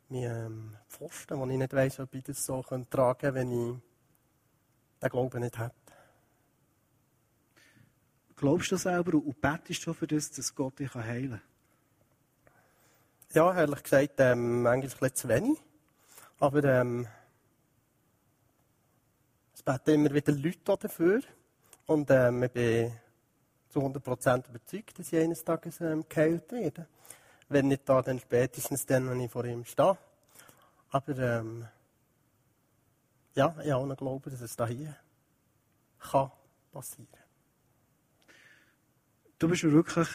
[0.09, 3.77] mein ähm, Pfosten, wo ich nicht weiss, ob ich das so tragen könnte, wenn ich
[5.03, 5.75] den Glauben nicht hätte.
[8.37, 11.41] Glaubst du selber und betest du für das, dass Gott dich heilen kann?
[13.33, 15.59] Ja, ehrlich gesagt, ähm, eigentlich ein bisschen zu wenig.
[16.39, 17.09] Aber ähm,
[19.65, 21.21] beten immer wieder Leute dafür.
[21.87, 22.93] Und ähm, ich bin
[23.75, 26.87] zu 100% überzeugt, dass ich eines Tages ähm, geheilt werde.
[27.49, 29.99] Wenn nicht da, dann spätestens dann, wenn ich vor ihm stehe.
[30.91, 31.67] Aber ähm,
[33.35, 34.97] ja, ich habe auch noch Glauben, dass es da hier
[35.99, 36.31] kann
[36.73, 37.09] passieren
[39.39, 40.09] Du bist wirklich,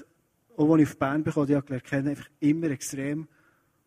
[0.56, 3.28] auch als ich auf Bern bekam, die ich kennen, einfach immer extrem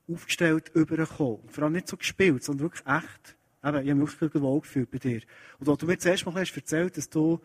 [0.06, 1.48] aufgestellt übergekommen.
[1.48, 3.36] Vor allem nicht so gespielt, sondern wirklich echt.
[3.64, 5.22] Eben, ich habe mich wirklich wohl gefühlt bei dir.
[5.58, 7.40] Und als du mir zuerst mal hast erzählt, dass du,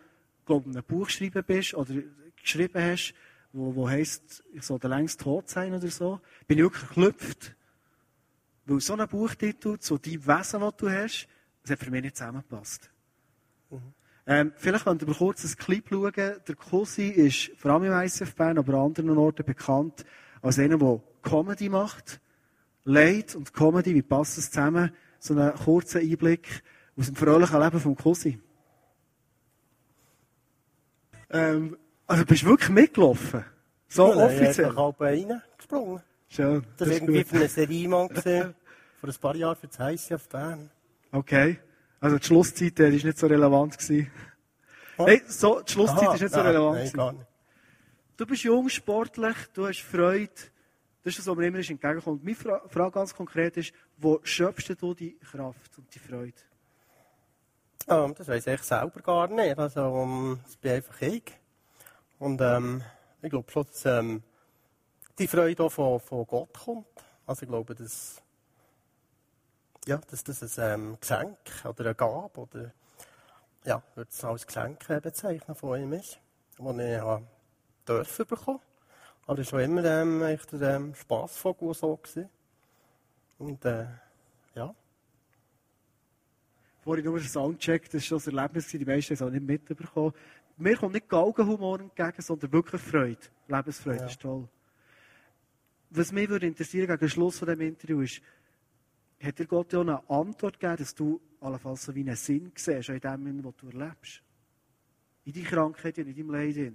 [0.48, 1.94] glaube ein Buch geschrieben bist, oder
[2.42, 3.14] geschrieben hast,
[3.54, 7.56] wo, wo heisst, ich soll der längst tot sein oder so, bin ich wirklich geklüpft.
[8.66, 11.28] Weil so ein Buchtitel, so die Wesen, die du hast,
[11.62, 12.90] das hat für mich nicht zusammengepasst.
[13.70, 13.94] Mhm.
[14.26, 16.12] Ähm, vielleicht könnt ihr mal kurz ein Clip schauen.
[16.14, 20.06] Der Cousin ist vor allem im ICF Bern, aber an anderen Orten bekannt
[20.42, 22.20] als einer, der Comedy macht.
[22.84, 24.92] Leid und Comedy, wie passt es zusammen?
[25.20, 26.62] So einen kurzen Einblick
[26.98, 28.42] aus dem fröhlichen Leben vom Cousin.
[31.30, 33.44] Ähm, also bist du wirklich mitgelaufen?
[33.88, 34.72] So ja, offiziell?
[34.72, 36.02] Ich halb reingesprungen.
[36.30, 36.62] Schön.
[36.62, 38.56] Das, das war irgendwie für eine Serie mal gesehen,
[39.00, 40.70] vor ein paar Jahren für das ICF Bern.
[41.12, 41.60] Okay.
[42.00, 43.78] Also die Schlusszeit war nicht so relevant.
[43.78, 44.12] Gewesen.
[44.98, 46.78] Nein, so, die Schlusszeit Aha, ist nicht so nein, relevant.
[46.78, 47.26] Nein, gar nicht.
[48.18, 50.32] Du bist jung, sportlich, du hast Freude.
[51.04, 52.24] Das ist das, was mir immer entgegenkommt.
[52.24, 56.34] Meine Frage ganz konkret ist, wo schöpfst du die Kraft und die Freude?
[57.90, 59.58] Um, das weiß ich selber gar nicht.
[59.58, 61.24] Also, um, das bin einfach ich.
[62.20, 62.84] Und ähm,
[63.22, 64.24] ich glaube schon, dass ähm,
[65.18, 66.86] die Freude von, von Gott kommt.
[67.26, 68.22] Also ich glaube, dass
[69.86, 72.72] ja, dass das ein ähm, Geschenk oder eine Gabe oder
[73.64, 76.20] ja, würde es als Geschenk bezeichnen von ihm ist,
[76.58, 77.22] das ich ja,
[77.88, 78.60] dürfen bekommen.
[79.28, 82.30] Aber es war immer ähm, ein ähm, Spassvogel so gewesen.
[83.40, 83.86] Und äh,
[84.56, 84.76] ja.
[86.88, 89.46] Vorhin nur den Soundcheck, das war schon das Erlebnis, die meisten haben es auch nicht
[89.46, 90.14] mitbekommen.
[90.56, 93.20] Mir kommt nicht Galgenhumor entgegen, sondern wirklich Freude.
[93.50, 94.06] Lebensfreude, ja.
[94.06, 94.48] ist toll.
[95.90, 98.22] Was mich würde interessieren gegen den Schluss von diesem Interview ist,
[99.22, 102.88] hat dir Gott ja eine Antwort gegeben, dass du allenfalls so wie einen Sinn siehst
[102.88, 104.22] in dem, was du erlebst?
[105.26, 106.72] In deiner Krankheit in deinem Leid.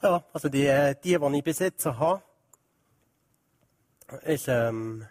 [0.00, 2.22] Ja, also die, äh, die, die ich bis jetzt habe,
[4.24, 5.04] ist, ähm,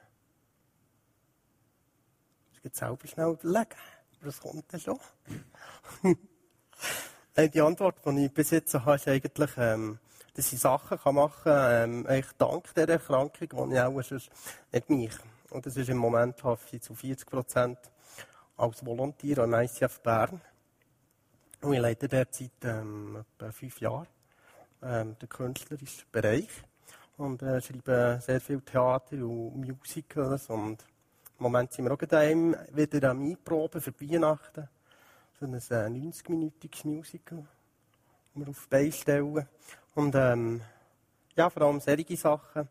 [2.71, 3.75] muss selber schnell überlegen,
[4.17, 4.99] aber das kommt dann schon.
[7.37, 9.99] die Antwort, die ich bis jetzt habe, ist eigentlich, ähm,
[10.33, 14.29] dass ich Sachen kann machen kann, ähm, dank dieser Erkrankung, die ich auch sonst
[14.71, 15.13] nicht mich.
[15.49, 17.77] Und das ist im Moment ich zu 40 Prozent
[18.55, 20.39] als Volontär im ICF Bern.
[21.61, 24.07] Und ich leite derzeit ähm, etwa fünf Jahre
[24.81, 26.49] ähm, den künstlerischen Bereich
[27.17, 30.49] und äh, schreibe sehr viel Theater und Musicals.
[30.49, 30.83] Und
[31.41, 34.69] im Moment sind wir auch daheim wieder am Einproben für Weihnachten.
[35.39, 37.39] So ein äh, 90-minütiges Musical,
[38.35, 39.47] das wir auf die Beine stellen.
[39.95, 40.61] Und ähm,
[41.35, 42.69] ja, vor allem solche Sachen,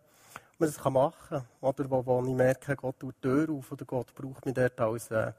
[0.56, 1.48] man das machen kann.
[1.60, 4.80] Oder wo, wo ich merke, Gott tut die Tür auf oder Gott braucht mich dort
[4.80, 5.32] als äh,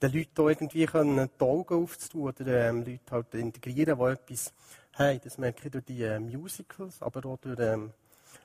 [0.00, 4.54] den Leuten irgendwie können, die Augen aufzutun oder ähm, Leute halt integrieren, die etwas
[4.94, 5.20] haben.
[5.22, 7.92] Das merke ich durch die äh, Musicals, aber auch durch ähm,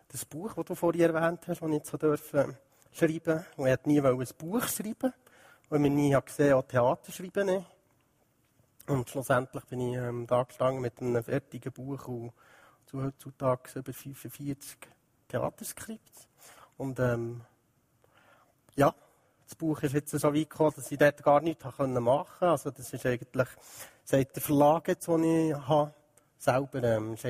[0.10, 2.58] das Buch, das du vorhin erwähnt hast, das ich jetzt so dürfen
[2.94, 3.46] schreiben.
[3.58, 5.14] Und ich nie ein Buch schreiben,
[5.70, 7.66] weil ich nie gesehen habe, Theater schreiben nicht.
[8.88, 12.34] Und schlussendlich bin ich ähm, da gestanden mit einem fertigen Buch und
[12.86, 14.78] zu heutzutage über 45
[15.30, 16.28] Theaterskripts.
[16.78, 17.42] Und ähm,
[18.76, 18.94] ja,
[19.46, 22.28] das Buch ist jetzt so weit gekommen, dass ich dort gar nichts machen konnte.
[22.42, 23.48] Also das ist eigentlich,
[24.04, 25.94] seit der Verlag den ich habe,
[26.38, 27.26] selber, ähm, ist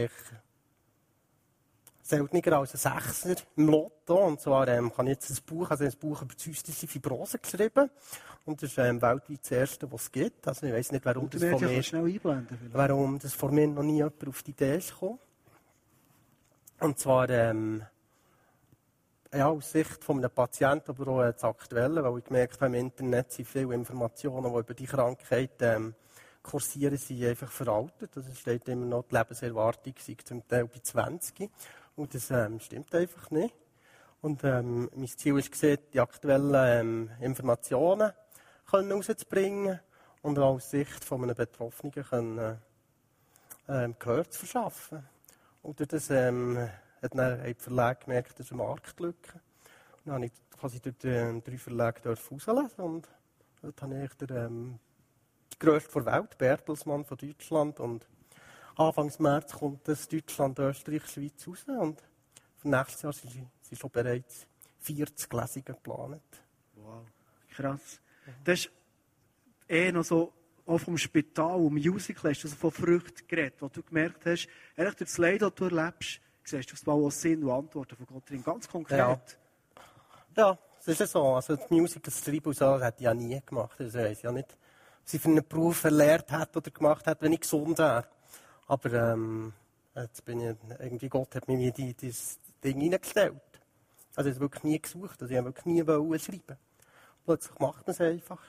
[2.04, 4.28] seltener als ein Sechser im Lotto.
[4.28, 7.90] Und zwar ähm, habe ich jetzt ein Buch, also ein Buch über zystische Fibrose geschrieben.
[8.46, 10.48] Und das ist ähm, weltweit das erste, was es gibt.
[10.48, 14.28] Also ich weiß nicht, warum das, von mir, warum das von mir noch nie jemand
[14.28, 15.20] auf die Idee ist gekommen.
[16.82, 17.82] Und zwar ähm,
[19.34, 22.86] ja, aus Sicht von einem Patienten, aber auch das Aktuelle, weil ich gemerkt habe, im
[22.86, 25.96] Internet sind viele Informationen, die über die Krankheit ähm,
[26.42, 28.12] kursieren, sind einfach veraltet.
[28.16, 31.50] Das steht immer noch, die Lebenserwartung sei zum Teil bei 20.
[31.96, 33.54] Und das ähm, stimmt einfach nicht.
[34.22, 38.12] Und ähm, mein Ziel ist gesehen, die aktuellen ähm, Informationen
[38.70, 39.80] können rauszubringen
[40.22, 42.58] und aus Sicht von einem Betroffenen können,
[43.68, 45.08] ähm, Gehör zu verschaffen.
[45.62, 46.58] Und durch das ähm,
[47.02, 49.34] hat dann ein Verlag gemerkt, das ist eine Marktlücke.
[49.34, 53.08] Und dann habe ich quasi durch die ähm, drei Verlage rauslesen und
[53.62, 54.80] dort habe ich den ähm,
[55.60, 57.80] grösste der Welt, Bertelsmann von Deutschland.
[57.80, 58.06] Und
[58.76, 61.66] Anfang März kommt das Deutschland, Österreich, Schweiz raus.
[61.68, 62.02] Und
[62.58, 64.48] für nächstes Jahr sind, sind schon bereits
[64.80, 66.22] 40 Lesungen geplant.
[66.76, 67.04] Wow,
[67.56, 68.00] krass.
[68.44, 68.72] Das ist
[69.68, 70.34] eh noch so
[70.66, 74.48] auch vom Spital, um Musical hast du also von Früchten geredet, wo du gemerkt hast,
[74.78, 78.06] ehrlich, durch das Leid, das du erlebst, siehst du mal auch Sinn und Antworten von
[78.06, 78.44] Gott drin.
[78.44, 78.98] Ganz konkret.
[78.98, 79.20] Ja.
[80.36, 81.24] Ja, das ist ja so.
[81.36, 83.76] Also die Musik, das und so, hätte ich ja nie gemacht.
[83.78, 84.58] Das weiß ich ja nicht,
[85.04, 88.06] was ich für einen Beruf erlernt hätte oder gemacht hätte, wenn ich gesund wäre.
[88.74, 89.54] Aber ähm,
[89.96, 93.36] jetzt bin ich irgendwie, Gott hat mir die, dieses Ding hineingestellt.
[94.16, 96.58] Also ich habe wirklich nie gesucht, also ich habe wirklich nie schreiben.
[97.24, 98.42] Plötzlich macht man es einfach.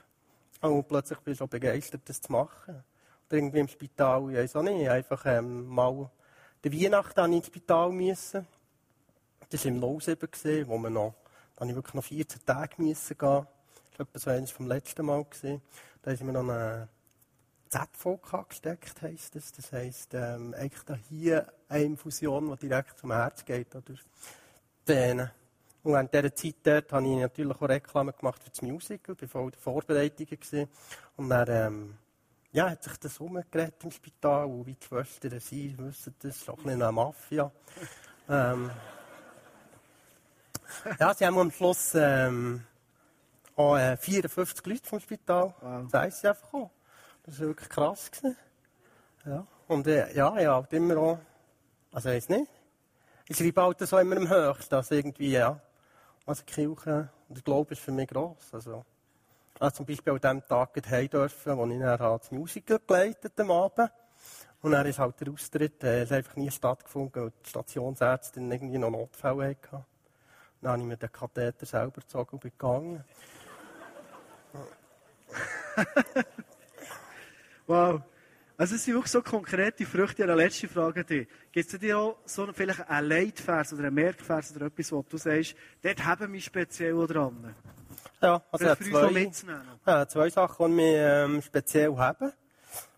[0.62, 2.82] Und plötzlich bist du auch begeistert, das zu machen.
[3.28, 6.10] Oder irgendwie im Spital, ich weiß auch nicht, einfach ähm, mal
[6.64, 8.46] der Weihnachten ins Spital müssen.
[9.50, 11.14] Das war im 07, wo man noch,
[11.54, 13.46] da habe ich wirklich noch 14 Tage müssen gehen.
[13.90, 15.22] Das war etwa so eines vom letzten Mal.
[15.24, 15.60] Gewesen.
[16.00, 16.88] Da sie mir noch eine
[17.68, 19.52] ZVK gesteckt, heisst das.
[19.52, 23.94] Das heisst, ähm, eigentlich hier eine Infusion, die direkt zum Herz geht, oder
[24.86, 25.30] Venen.
[25.82, 29.22] Und während dieser Zeit dort habe ich natürlich auch Reklame gemacht für das Musical, ich
[29.22, 30.30] war voll in den Vorbereitungen.
[30.40, 30.68] Gewesen.
[31.16, 31.98] Und dann, ähm,
[32.52, 36.48] ja, hat sich das umgedreht im Spital, und wie die Schwestern sind, wissen das, ist
[36.48, 37.50] auch ein eine Mafia.
[38.28, 38.70] Ähm,
[40.98, 42.64] ja, sie haben am Schluss ähm,
[43.56, 45.88] auch, äh, 54 Leute vom Spital, Wow.
[45.90, 46.70] das heisst sie einfach auch.
[47.24, 48.10] Das war wirklich krass.
[48.10, 48.36] Gewesen.
[49.24, 49.46] Ja.
[49.66, 51.18] Und äh, ja, ja, halt immer auch,
[51.92, 52.50] also ich weiß nicht,
[53.26, 55.58] ich schreibe halt so immer am höchsten, also irgendwie, ja.
[56.26, 58.52] Also die Kirche und der Glaube ist für mich gross.
[58.52, 58.84] Also,
[59.58, 63.50] also zum Beispiel an dem Tag heim dürfen, wo ich dann das Musical geleitet am
[63.50, 63.90] Abend.
[64.60, 68.78] Und dann ist halt der Austritt, äh, hat einfach nie stattgefunden, weil die Stationsärztin irgendwie
[68.78, 69.84] noch Notfälle hatte.
[70.60, 73.04] Dann habe ich mir den Katheter selber gezogen und bin gegangen.
[77.66, 78.02] Wow.
[78.56, 80.22] Also es sind wirklich so konkrete Früchte.
[80.22, 81.26] Eine letzte Frage an dich.
[81.50, 85.02] Gibt es dir auch so einen- vielleicht einen Leitvers oder einen Merkvers oder etwas, wo
[85.02, 87.54] du sagst, dort haben wir speziell dran?
[88.22, 89.30] Ja, also auch zwei,
[89.86, 92.32] ja, zwei Sachen, die mich ähm, speziell haben.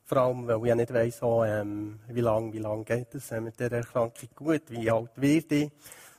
[0.05, 3.41] Vor allem, weil ich ja nicht weiss, ähm, wie lange wie lang geht es äh,
[3.41, 5.71] mit dieser Erkrankung gut, wie alt wird ich.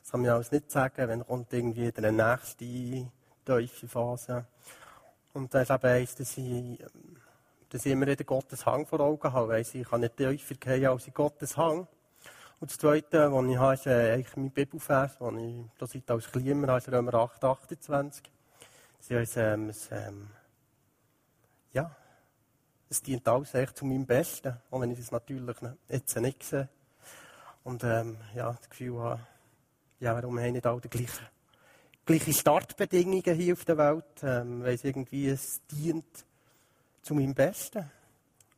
[0.02, 2.64] Das kann man alles nicht sagen, wenn kommt irgendwie eine nächste
[3.46, 4.46] tiefe Phase.
[5.32, 6.76] Und das ist eben eins, dass ich, ähm,
[7.70, 9.48] dass ich immer wieder Gottes Hang vor Augen habe.
[9.48, 11.86] Weiss, ich kann nicht tiefer gehen als in Gottes Hang.
[12.60, 16.10] Und das Zweite, was ich habe, ist äh, eigentlich mein Bibelvers, den ich da seit
[16.10, 18.22] als Klima habe, ist Römer 8, 28.
[19.00, 20.28] Sie heißt, ähm, es, ähm,
[21.72, 21.94] ja,
[22.90, 26.42] es dient alles echt zu meinem Besten, auch wenn ich das natürlich nicht- jetzt nicht
[26.42, 26.68] sehe.
[27.62, 29.20] Und ähm, ja, das Gefühl habe,
[30.00, 31.26] ja, warum haben nicht alle die gleichen,
[32.06, 36.24] gleiche Startbedingungen hier auf der Welt, ähm, weil es irgendwie, es dient
[37.02, 37.90] zu meinem Besten.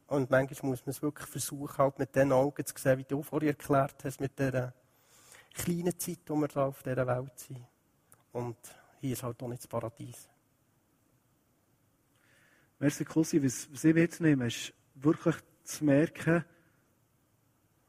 [0.06, 3.22] Und manchmal muss man es wirklich versuchen, halt mit den Augen zu sehen, wie du
[3.22, 4.74] vorher erklärt hast, mit der
[5.54, 7.64] kleinen Zeit, die wir da auf dieser Welt sind.
[8.32, 8.56] Und
[9.00, 10.28] hier ist halt auch nicht das Paradies.
[12.78, 13.42] Merci, Kussi.
[13.42, 16.44] Was, ich mitnehme, ist wirklich zu merken,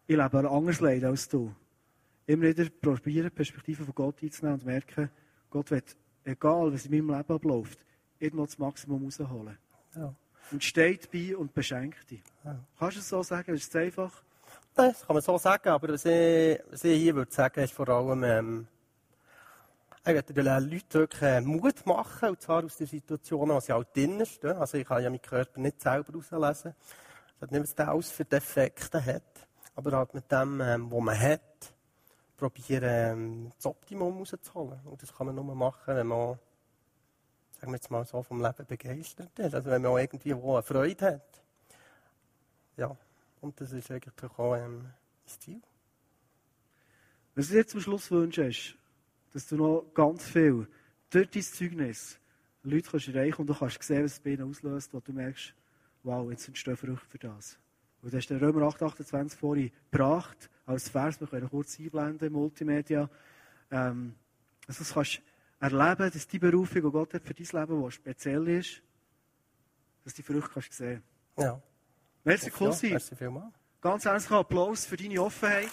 [0.05, 1.55] ich lebe ein anderes Leid als du.
[2.25, 5.09] Immer wieder probieren, die Perspektive von Gott einzunehmen und merken,
[5.49, 7.79] Gott wird, egal was in meinem Leben abläuft,
[8.19, 9.57] irgendwo das Maximum rausholen.
[9.95, 10.13] Ja.
[10.51, 12.21] Und steht bei und beschenkt dich.
[12.77, 13.55] Kannst du es so sagen?
[13.55, 14.11] Ist es einfach?
[14.73, 17.89] Das kann man so sagen, aber was ich, was ich hier würde sagen, ist vor
[17.89, 18.67] allem, ähm,
[20.05, 23.73] ich würde den Leuten wirklich äh, Mut machen, und zwar aus der Situation, wo sie
[23.73, 24.57] halt drinnen stehen.
[24.57, 26.73] Also ich kann ja meinen Körper nicht selber auslesen.
[27.35, 31.01] Es hat nicht, was der alles für Defekte hat, aber halt mit dem, ähm, was
[31.01, 31.73] man hat,
[32.37, 34.79] probieren, ähm, das Optimum rauszuholen.
[34.85, 36.39] Und das kann man nur machen, wenn man,
[37.61, 39.53] sagen wir jetzt mal so, vom Leben begeistert ist.
[39.53, 41.43] Also wenn man auch irgendwie wo eine Freude hat.
[42.75, 42.97] Ja.
[43.39, 44.87] Und das ist eigentlich auch ähm,
[45.23, 45.61] das Ziel.
[47.35, 48.75] Was ich dir zum Schluss wünsche, ist,
[49.33, 50.67] dass du noch ganz viel
[51.11, 52.19] durch dein Zeugnis
[52.63, 55.53] Leute kannst erreichen und du kannst sehen, was es bei ihnen auslöst, wo du merkst,
[56.03, 57.59] wow, jetzt entstehen Früchte für das.
[58.01, 62.27] Und du hast den Römer 8, 28 vorhin gebracht, als Vers, wir können kurz einblenden
[62.27, 63.09] im Multimedia.
[63.69, 64.15] Ähm,
[64.67, 65.21] also das kannst du
[65.61, 68.81] erleben, dass die Berufung, die Gott hat für dein Leben, die speziell ist,
[70.03, 71.03] dass die Früchte kannst sehen.
[71.37, 71.61] Ja.
[72.23, 72.89] Merci, ja, Kussi.
[72.89, 73.53] Merci vielmals.
[73.79, 75.69] Ganz herzlichen Applaus für deine Offenheit.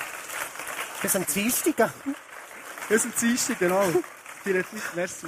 [1.02, 1.92] Bis am Dienstag.
[2.88, 3.84] Wir sind Dienstag, genau.
[4.44, 5.26] Direkt, merci.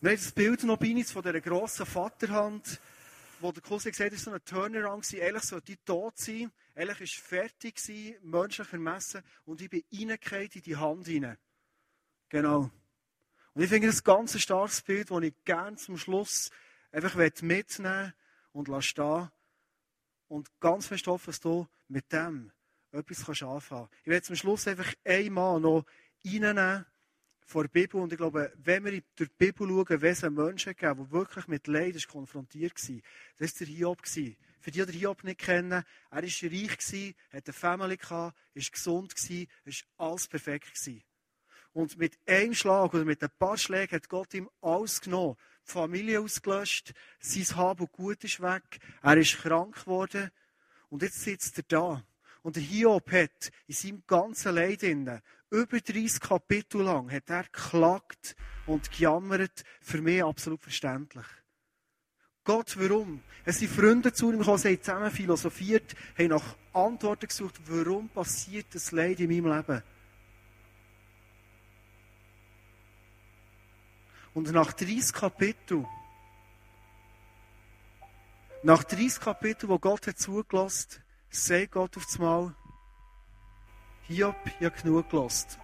[0.00, 2.80] Wir haben das Bild noch von dieser grossen Vaterhand,
[3.40, 5.04] wo der Cousin gesagt hat, so ein Turnaround.
[5.04, 5.22] gewesen.
[5.22, 6.50] Eigentlich sollte die tot sein.
[6.74, 9.22] War es fertig, gewesen, menschlich ermessen.
[9.44, 11.38] Und ich bin reingefallen in die Hand hinein.
[12.28, 12.70] Genau.
[13.54, 16.50] Und ich finde das ganz ein starkes Bild, das ich gerne zum Schluss
[16.92, 18.12] einfach mitnehmen
[18.52, 19.30] und lassen stehen.
[20.28, 22.52] Und ganz fest hoffen, dass du mit dem
[22.92, 24.00] etwas kannst anfangen kannst.
[24.02, 25.84] Ich werde zum Schluss einfach einmal noch
[26.24, 26.86] reinnehmen
[27.48, 28.00] vor der Bibel.
[28.00, 31.66] Und ich glaube, wenn wir durch die Bibel schauen, es Menschen gegeben die wirklich mit
[31.66, 33.02] Leid konfrontiert waren,
[33.38, 34.06] das war der Hiob.
[34.06, 39.72] Für die, die Hiob nicht kennen, er war reich, hatte eine Familie, war gesund, war
[39.96, 40.90] alles perfekt.
[41.72, 45.36] Und mit einem Schlag oder mit ein paar Schlägen hat Gott ihm alles genommen.
[45.66, 50.30] Die Familie ausgelöscht, sein Hab und Gut ist weg, er ist krank geworden.
[50.90, 52.04] Und jetzt sitzt er da.
[52.42, 54.82] Und der Hiob hat in seinem ganzen Leid
[55.50, 58.36] über 30 Kapitel lang, hat er geklagt
[58.66, 59.64] und gejammert.
[59.80, 61.26] Für mich absolut verständlich.
[62.44, 63.22] Gott, warum?
[63.44, 68.08] Es sind Freunde zu ihm gekommen, sie haben zusammen philosophiert, haben nach Antworten gesucht, warum
[68.08, 69.82] passiert das Leid in meinem Leben?
[74.32, 75.86] Und nach 30 Kapiteln,
[78.62, 82.54] nach 30 Kapiteln, wo Gott hat zugelassen, sagt Gott auf das Mal,
[84.10, 85.58] Hiob, habe genug gelost.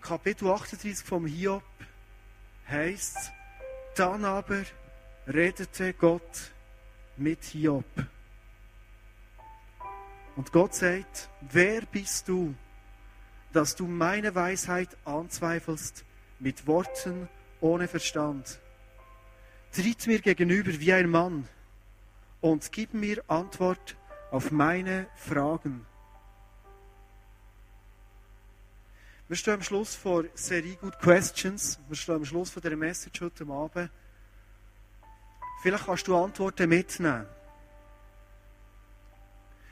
[0.00, 1.64] Kapitel 38 vom Hiob
[2.68, 3.32] heißt,
[3.96, 4.62] dann aber
[5.26, 6.52] redete Gott
[7.16, 7.84] mit Hiob.
[10.36, 12.54] Und Gott sagt, wer bist du,
[13.52, 16.04] dass du meine Weisheit anzweifelst
[16.38, 17.28] mit Worten
[17.60, 18.60] ohne Verstand?
[19.72, 21.48] Tritt mir gegenüber wie ein Mann
[22.40, 23.96] und gib mir Antwort
[24.30, 25.89] auf meine Fragen.
[29.30, 31.78] Wir stehen am Schluss vor Serie Good Questions.
[31.86, 33.88] Wir stehen am Schluss von dieser Message heute Abend.
[35.62, 37.26] Vielleicht kannst du Antworten mitnehmen.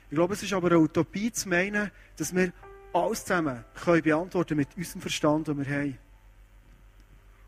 [0.09, 2.53] Ich glaube, es ist aber eine Utopie zu meinen, dass wir
[2.93, 5.97] alles zusammen können beantworten mit unserem Verstand, den wir haben.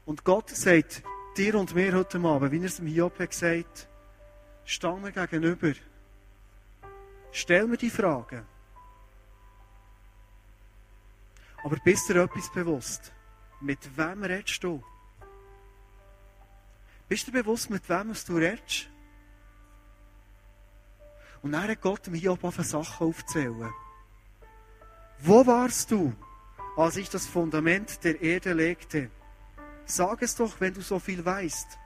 [0.05, 1.03] Und Gott sagt
[1.37, 3.87] dir und mir heute Abend, wie er es im Hiob hat gesagt,
[4.65, 5.71] stehen wir gegenüber.
[7.31, 8.45] Stell mir die Fragen.
[11.63, 13.11] Aber bist dir etwas bewusst?
[13.59, 14.83] Mit wem redest du?
[17.07, 18.89] Bist du bewusst, mit wem du redest?
[21.41, 23.71] Und dann hat Gott mir hier auch Sachen aufzählen.
[25.19, 26.13] Wo warst du,
[26.77, 29.11] als ich das Fundament der Erde legte?
[29.85, 31.77] Sag es doch, wenn du so viel weißt.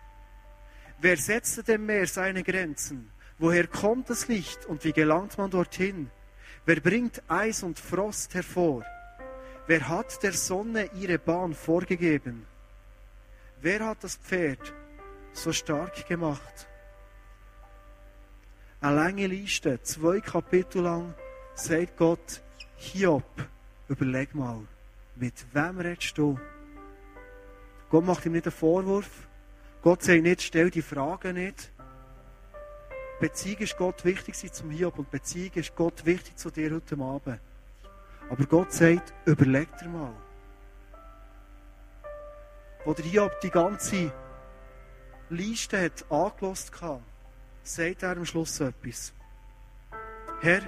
[1.00, 3.12] Wer setzte dem Meer seine Grenzen?
[3.38, 6.10] Woher kommt das Licht und wie gelangt man dorthin?
[6.66, 8.86] Wer bringt Eis und Frost hervor?
[9.68, 12.46] Wer hat der Sonne ihre Bahn vorgegeben?
[13.62, 14.74] Wer hat das Pferd
[15.34, 16.68] so stark gemacht?
[18.80, 21.16] Eine lange Liste, zwei Kapitel lang,
[21.56, 22.44] sagt Gott,
[22.76, 23.24] Hiob,
[23.90, 24.62] überleg mal,
[25.16, 26.40] mit wem redest du?
[27.90, 29.28] Gott macht ihm nicht einen Vorwurf,
[29.82, 31.72] Gott sagt nicht, stell die Fragen nicht.
[33.20, 37.40] Beziehung ist Gott wichtig zum Hiob und Beziehung ist Gott wichtig zu dir heute Abend.
[38.30, 40.14] Aber Gott sagt, überleg dir mal.
[42.84, 44.12] Wo der Hiob die ganze
[45.30, 47.02] Liste hat angelost hatte,
[47.64, 49.14] sagt er am Schluss etwas.
[50.42, 50.62] Herr,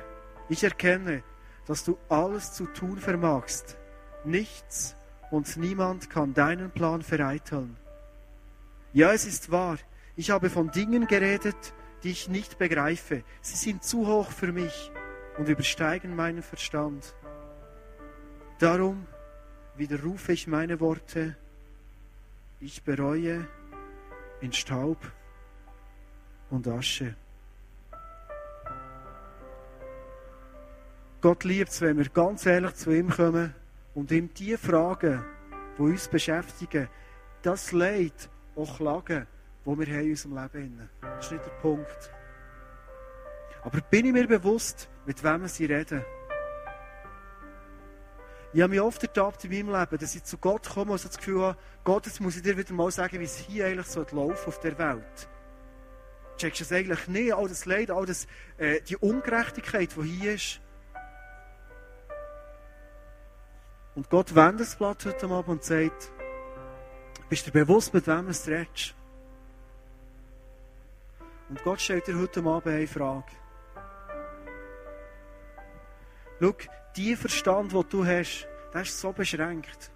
[0.49, 1.23] ich erkenne,
[1.67, 3.77] dass du alles zu tun vermagst.
[4.23, 4.95] Nichts
[5.29, 7.77] und niemand kann deinen Plan vereiteln.
[8.93, 9.77] Ja, es ist wahr.
[10.15, 13.23] Ich habe von Dingen geredet, die ich nicht begreife.
[13.41, 14.91] Sie sind zu hoch für mich
[15.37, 17.13] und übersteigen meinen Verstand.
[18.59, 19.05] Darum
[19.75, 21.35] widerrufe ich meine Worte.
[22.59, 23.47] Ich bereue
[24.41, 24.97] in Staub
[26.49, 27.15] und Asche.
[31.21, 33.53] Gott liebt es, wenn wir ganz ehrlich zu ihm kommen
[33.93, 35.23] und ihm die Fragen,
[35.77, 36.89] die uns beschäftigen,
[37.43, 39.27] das Leid, auch klagen,
[39.65, 40.89] wo wir in unserem Leben haben.
[41.01, 42.11] Das ist nicht der Punkt.
[43.63, 46.03] Aber bin ich mir bewusst, mit wem sie reden?
[48.57, 51.07] Ich habe mich oft ertappt in meinem Leben, dass ich zu Gott komme und so
[51.07, 53.85] das Gefühl habe, Gott, jetzt muss ich dir wieder mal sagen, wie es hier eigentlich
[53.85, 55.29] so laufen auf der Welt.
[56.37, 57.35] Checkst du es eigentlich nicht?
[57.35, 58.25] All das Leid, all das,
[58.57, 60.59] äh, die Ungerechtigkeit, die hier ist.
[63.93, 66.11] Und Gott wendet das Blatt heute Abend und sagt,
[67.29, 68.95] bist du bewusst, mit wem du redest?
[71.49, 73.23] Und Gott stellt dir heute Abend eine Frage.
[76.39, 76.53] Schau,
[76.97, 79.91] die Verstand, den du hast, der ist so beschränkt.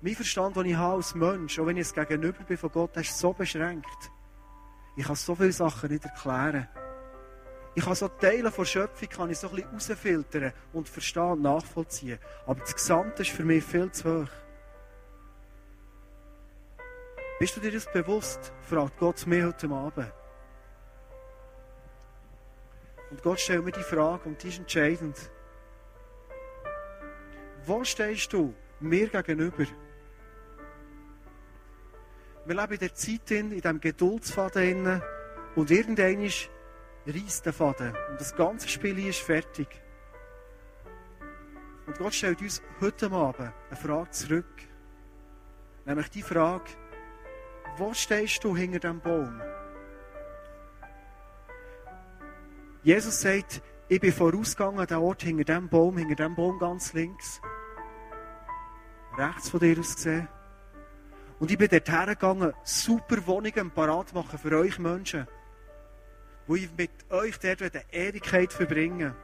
[0.00, 2.94] Mein Verstand, den ich habe als Mensch, auch wenn ich es gegenüber bin von Gott,
[2.94, 4.10] der ist so beschränkt.
[4.96, 6.68] Ich kann so viele Sachen nicht erklären.
[7.74, 11.42] Ich kann so Teile von Schöpfung kann ich so ein bisschen rausfiltern und verstehen und
[11.42, 12.18] nachvollziehen.
[12.46, 14.30] Aber das Gesamte ist für mich viel zu hoch.
[17.40, 18.52] Bist du dir das bewusst?
[18.62, 20.12] fragt Gott mir heute Abend.
[23.10, 25.30] Und Gott stellt mir die Frage, und die ist entscheidend.
[27.66, 29.64] Wo stehst du mir gegenüber?
[32.44, 35.00] Wir leben in der Zeit, in diesem Geduldsfaden,
[35.56, 36.28] und irgendwann
[37.06, 37.94] reißt der Faden.
[38.10, 39.68] Und das ganze Spiel ist fertig.
[41.86, 44.62] Und Gott stellt uns heute Abend eine Frage zurück.
[45.86, 46.70] Nämlich die Frage,
[47.78, 49.40] wo stehst du hinter dem Baum?
[52.82, 57.40] Jesus sagt, ich bin vorausgegangen, der Ort hinter dem Baum, hinter dem Baum ganz links.
[59.16, 60.28] Rechts von dir aus gesehen.
[61.38, 65.26] Und ich bin dort hergegangen, super Wohnungen parat machen für euch Menschen.
[66.46, 69.14] Wo ich mit euch dort eine Ewigkeit verbringen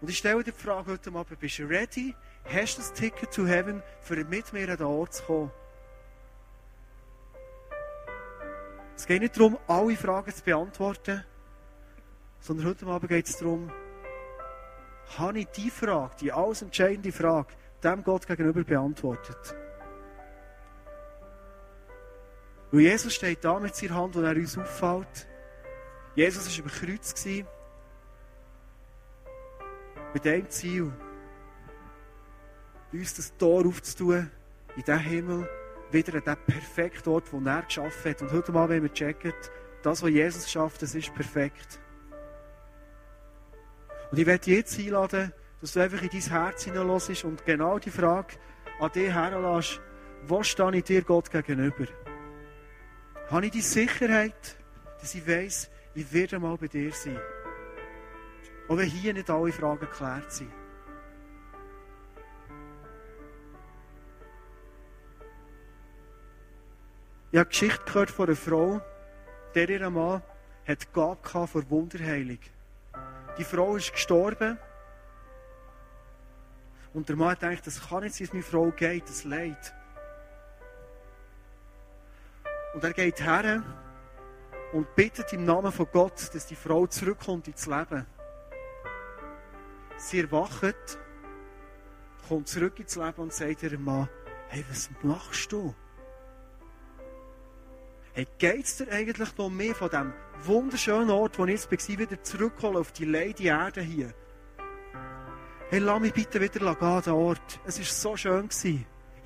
[0.00, 2.14] Und ich stelle dir die Frage heute Abend, bist du ready?
[2.44, 5.50] Hast du das Ticket to Heaven, für mit mir an den Ort zu kommen?
[8.96, 11.24] Es geht nicht darum, alle Fragen zu beantworten,
[12.40, 13.70] sondern heute Abend geht es darum,
[15.18, 17.52] habe ich die Frage, die alles entscheidende Frage,
[17.86, 19.56] dem Gott gegenüber beantwortet?
[22.72, 25.26] Weil Jesus steht da mit seiner Hand, und er uns auffällt.
[26.14, 27.26] Jesus war über Kreuz.
[30.14, 30.92] Mit dem Ziel,
[32.92, 34.30] uns das Tor aufzutun,
[34.76, 35.48] in diesen Himmel,
[35.90, 38.22] wieder an den perfekten Ort, den er geschaffen hat.
[38.22, 39.32] Und heute Abend, wenn wir checken,
[39.82, 41.78] das, was Jesus schafft, das ist perfekt.
[44.10, 47.90] Und ich werde jetzt einladen, dass du einfach in dein Herz hineinlässt und genau die
[47.90, 48.34] Frage
[48.80, 49.80] an dich herlässt,
[50.26, 51.86] wo stehe ich dir Gott gegenüber?
[53.30, 54.56] Habe ich die Sicherheit,
[55.00, 57.18] dass ich weiss, ich werde mal bei dir sein?
[58.68, 60.52] Auch wenn hier nicht alle Fragen geklärt sind.
[67.32, 68.80] Ich habe Geschichte gehört von einer Frau,
[69.54, 70.22] der ihr Mann
[70.66, 72.38] hat Gabe vor Wunderheilung.
[73.38, 74.58] Die Frau ist gestorben.
[76.96, 79.74] Und der Mann gedacht, das kann nicht sein, dass meine Frau geht, das Leid.
[82.72, 83.62] Und er geht her
[84.72, 88.06] und bittet im Namen von Gott, dass die Frau zurückkommt ins Leben.
[89.98, 90.98] Sie erwacht,
[92.30, 94.08] kommt zurück ins Leben und sagt ihrem Mann,
[94.48, 95.74] hey, was machst du?
[98.14, 102.22] Hey, es dir eigentlich noch mehr von dem wunderschönen Ort, wo ich jetzt war, wieder
[102.22, 104.14] zurückholen auf die leide Erde hier?
[105.68, 107.60] Hey, lass mich bitte wieder gehen, den Ort.
[107.64, 108.48] Es war so schön.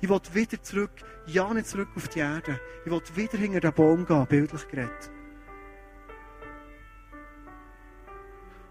[0.01, 0.89] Ich will wieder zurück,
[1.27, 2.59] ja nicht zurück auf die Erde.
[2.83, 5.11] Ich will wieder hinter den Baum gehen, bildlich geredet.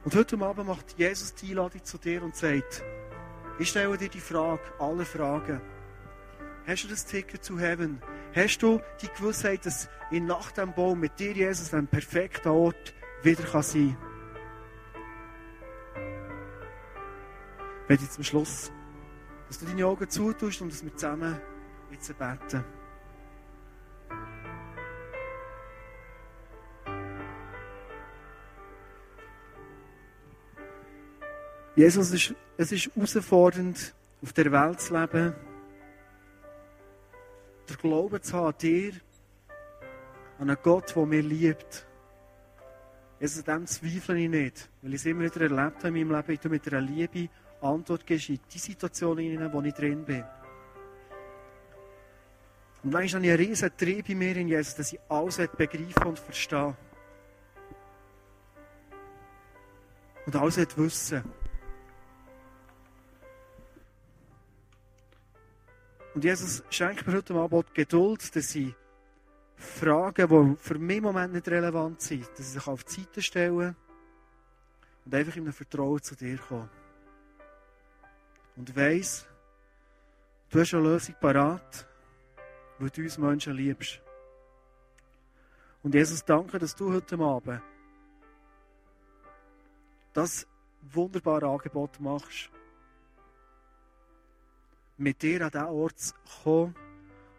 [0.03, 2.83] Und heute Abend macht Jesus die Einladung zu dir und sagt,
[3.61, 5.61] ich stelle dir die Frage, alle Fragen.
[6.66, 8.03] Hast du das Ticket zu Heaven?
[8.35, 12.95] Hast du die Gewissheit, dass in nach dem Baum mit dir, Jesus, ein perfekter Ort
[13.23, 14.10] wieder sein kann?
[17.93, 18.70] Ich zum Schluss,
[19.49, 21.41] dass du deine Augen zutust und dass wir zusammen
[21.91, 22.64] jetzt beten.
[31.74, 35.34] Jesus, es ist herausfordernd, auf der Welt zu leben,
[37.68, 38.93] der Glauben zu haben an dir,
[40.38, 41.86] an einen Gott, der mich liebt.
[43.18, 46.16] Jesus, an dem zweifle ich nicht, weil ich es immer wieder erlebt habe in meinem
[46.24, 47.28] Leben, ich mit einer Liebe
[47.61, 50.25] Antwort gibst in die Situation, in der ich drin bin.
[52.83, 56.07] Und manchmal habe ich einen riesen Trieb in mir, in Jesus, dass ich alles begreifen
[56.07, 56.77] und verstehe.
[60.27, 61.23] Und alles wissen.
[66.15, 68.75] Und Jesus schenkt mir heute Abend Geduld, dass ich
[69.57, 73.23] Fragen, die für mich im Moment nicht relevant sind, dass ich sich auf die Seite
[73.23, 73.75] stelle
[75.05, 76.69] und einfach in einem Vertrauen zu dir komme.
[78.57, 79.26] Und weiss,
[80.51, 81.86] du hast eine Lösung parat,
[82.78, 84.01] weil du uns Menschen liebst.
[85.82, 87.62] Und Jesus, danke, dass du heute Abend
[90.12, 90.46] das
[90.82, 92.51] wunderbare Angebot machst
[94.96, 96.74] mit dir an den Ort zu kommen,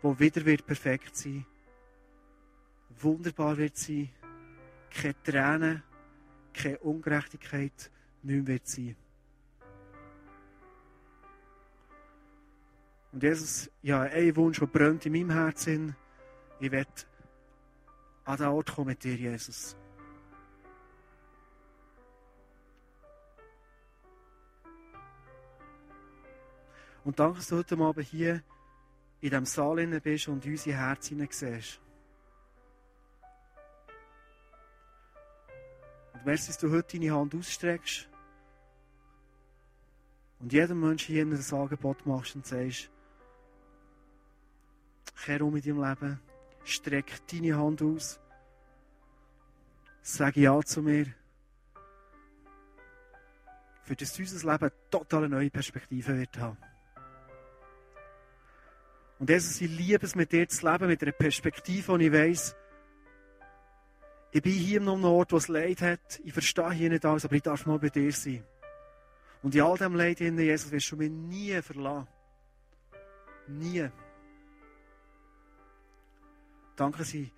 [0.02, 1.46] wo wieder wird perfekt sein
[3.04, 4.10] wunderbar wird sein,
[4.90, 5.84] keine Tränen,
[6.54, 7.92] keine Ungerechtigkeit
[8.24, 8.96] nicht wird sein.
[13.12, 15.96] Und Jesus, ja, ein Wunsch, der brennt in meinem Herzen,
[16.60, 16.90] ich werde
[18.24, 19.76] an den Ort kommen mit dir, Jesus.
[27.04, 28.44] Und danke, dass du heute Abend hier
[29.22, 31.82] in diesem Saal bist und in unser Herz siehst.
[36.14, 38.08] Und merci, dass du heute deine Hand ausstreckst
[40.40, 42.90] und jedem Menschen hier ein Angebot machst und sagst,
[45.16, 46.20] kehr um in deinem Leben,
[46.64, 48.20] streck deine Hand aus,
[50.02, 51.08] sag Ja zu mir,
[53.84, 56.58] für das unser Leben total eine neue Perspektive wird haben.
[59.20, 62.56] Und Jesus, ich liebe es, mit dir zu leben, mit einer Perspektive, wo ich weiss,
[64.32, 66.22] ich bin hier an einem Ort, wo es Leid hat.
[66.24, 68.44] Ich verstehe hier nicht alles, aber ich darf mal bei dir sein.
[69.44, 72.08] Und in all dem Leid, Jesus, wirst du mich nie verlassen.
[73.48, 73.90] Nie.
[76.82, 77.32] Danke sie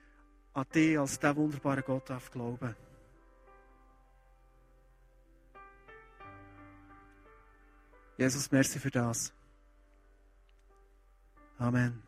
[0.53, 2.73] an dich als der wunderbare Gott darf glauben.
[8.17, 9.33] Jesus, merci für das.
[11.57, 12.01] Amen.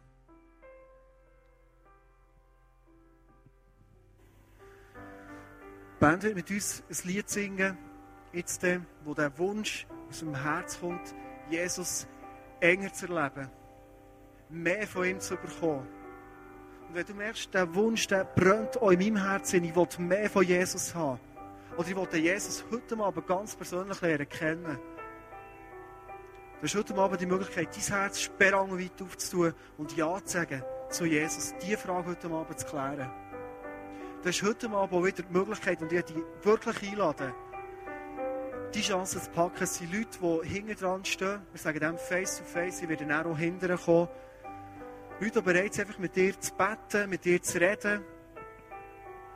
[4.96, 7.78] Die Band wird mit uns ein Lied singen,
[8.32, 8.66] jetzt,
[9.04, 11.14] wo der Wunsch aus dem Herz kommt,
[11.50, 12.08] Jesus
[12.62, 13.52] enger zu erleben,
[14.50, 16.05] mehr von ihm zu bekommen.
[16.88, 20.30] Und wenn du merkst, der Wunsch, der brennt auch in meinem Herzen, ich will mehr
[20.30, 21.20] von Jesus haben,
[21.78, 24.80] oder ich will Jesus heute Abend ganz persönlich lernen kennen,
[26.62, 31.06] Du hast heute Abend die Möglichkeit, dein Herz sperrangelweit aufzutun und Ja zu sagen zu
[31.06, 33.12] Jesus, diese Frage heute Abend zu klären.
[34.24, 37.34] Du hast heute Abend auch wieder die Möglichkeit, und ich dich wirklich einladen,
[38.74, 39.64] die Chance zu packen.
[39.64, 41.42] Es sind Leute, die hinten dran stehen.
[41.52, 44.08] Wir sagen dem face to face, sie werden auch hinterher kommen.
[45.20, 48.04] Leute, bereit sind, einfach mit dir zu beten, mit dir zu reden.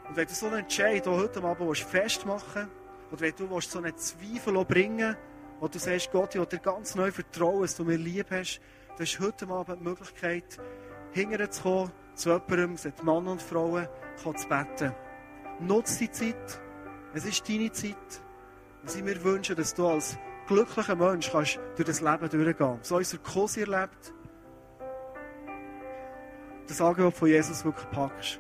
[0.08, 2.68] Und wenn du so einen Entscheid heute Abend festmachen
[3.10, 5.16] willst, oder wenn du so einen Zweifel bringen
[5.60, 8.62] wo du sagst, Gott, ich will dir ganz neu vertrauen, dass du mir lieb hast,
[8.98, 10.58] du hast heute Abend die Möglichkeit,
[11.12, 14.94] hinterher zu kommen, zu jemandem, sind Mann und Frauen, zu beten.
[15.60, 16.62] Nutze die Zeit.
[17.14, 18.22] Es ist deine Zeit.
[18.82, 20.18] Und sie mir wünschen, dass du als
[20.48, 22.80] glücklicher Mensch kannst durch das Leben durchgehen.
[22.82, 24.14] So unser Kosi erlebt.
[26.70, 28.40] Das Angebot von Jesus wirklich packst.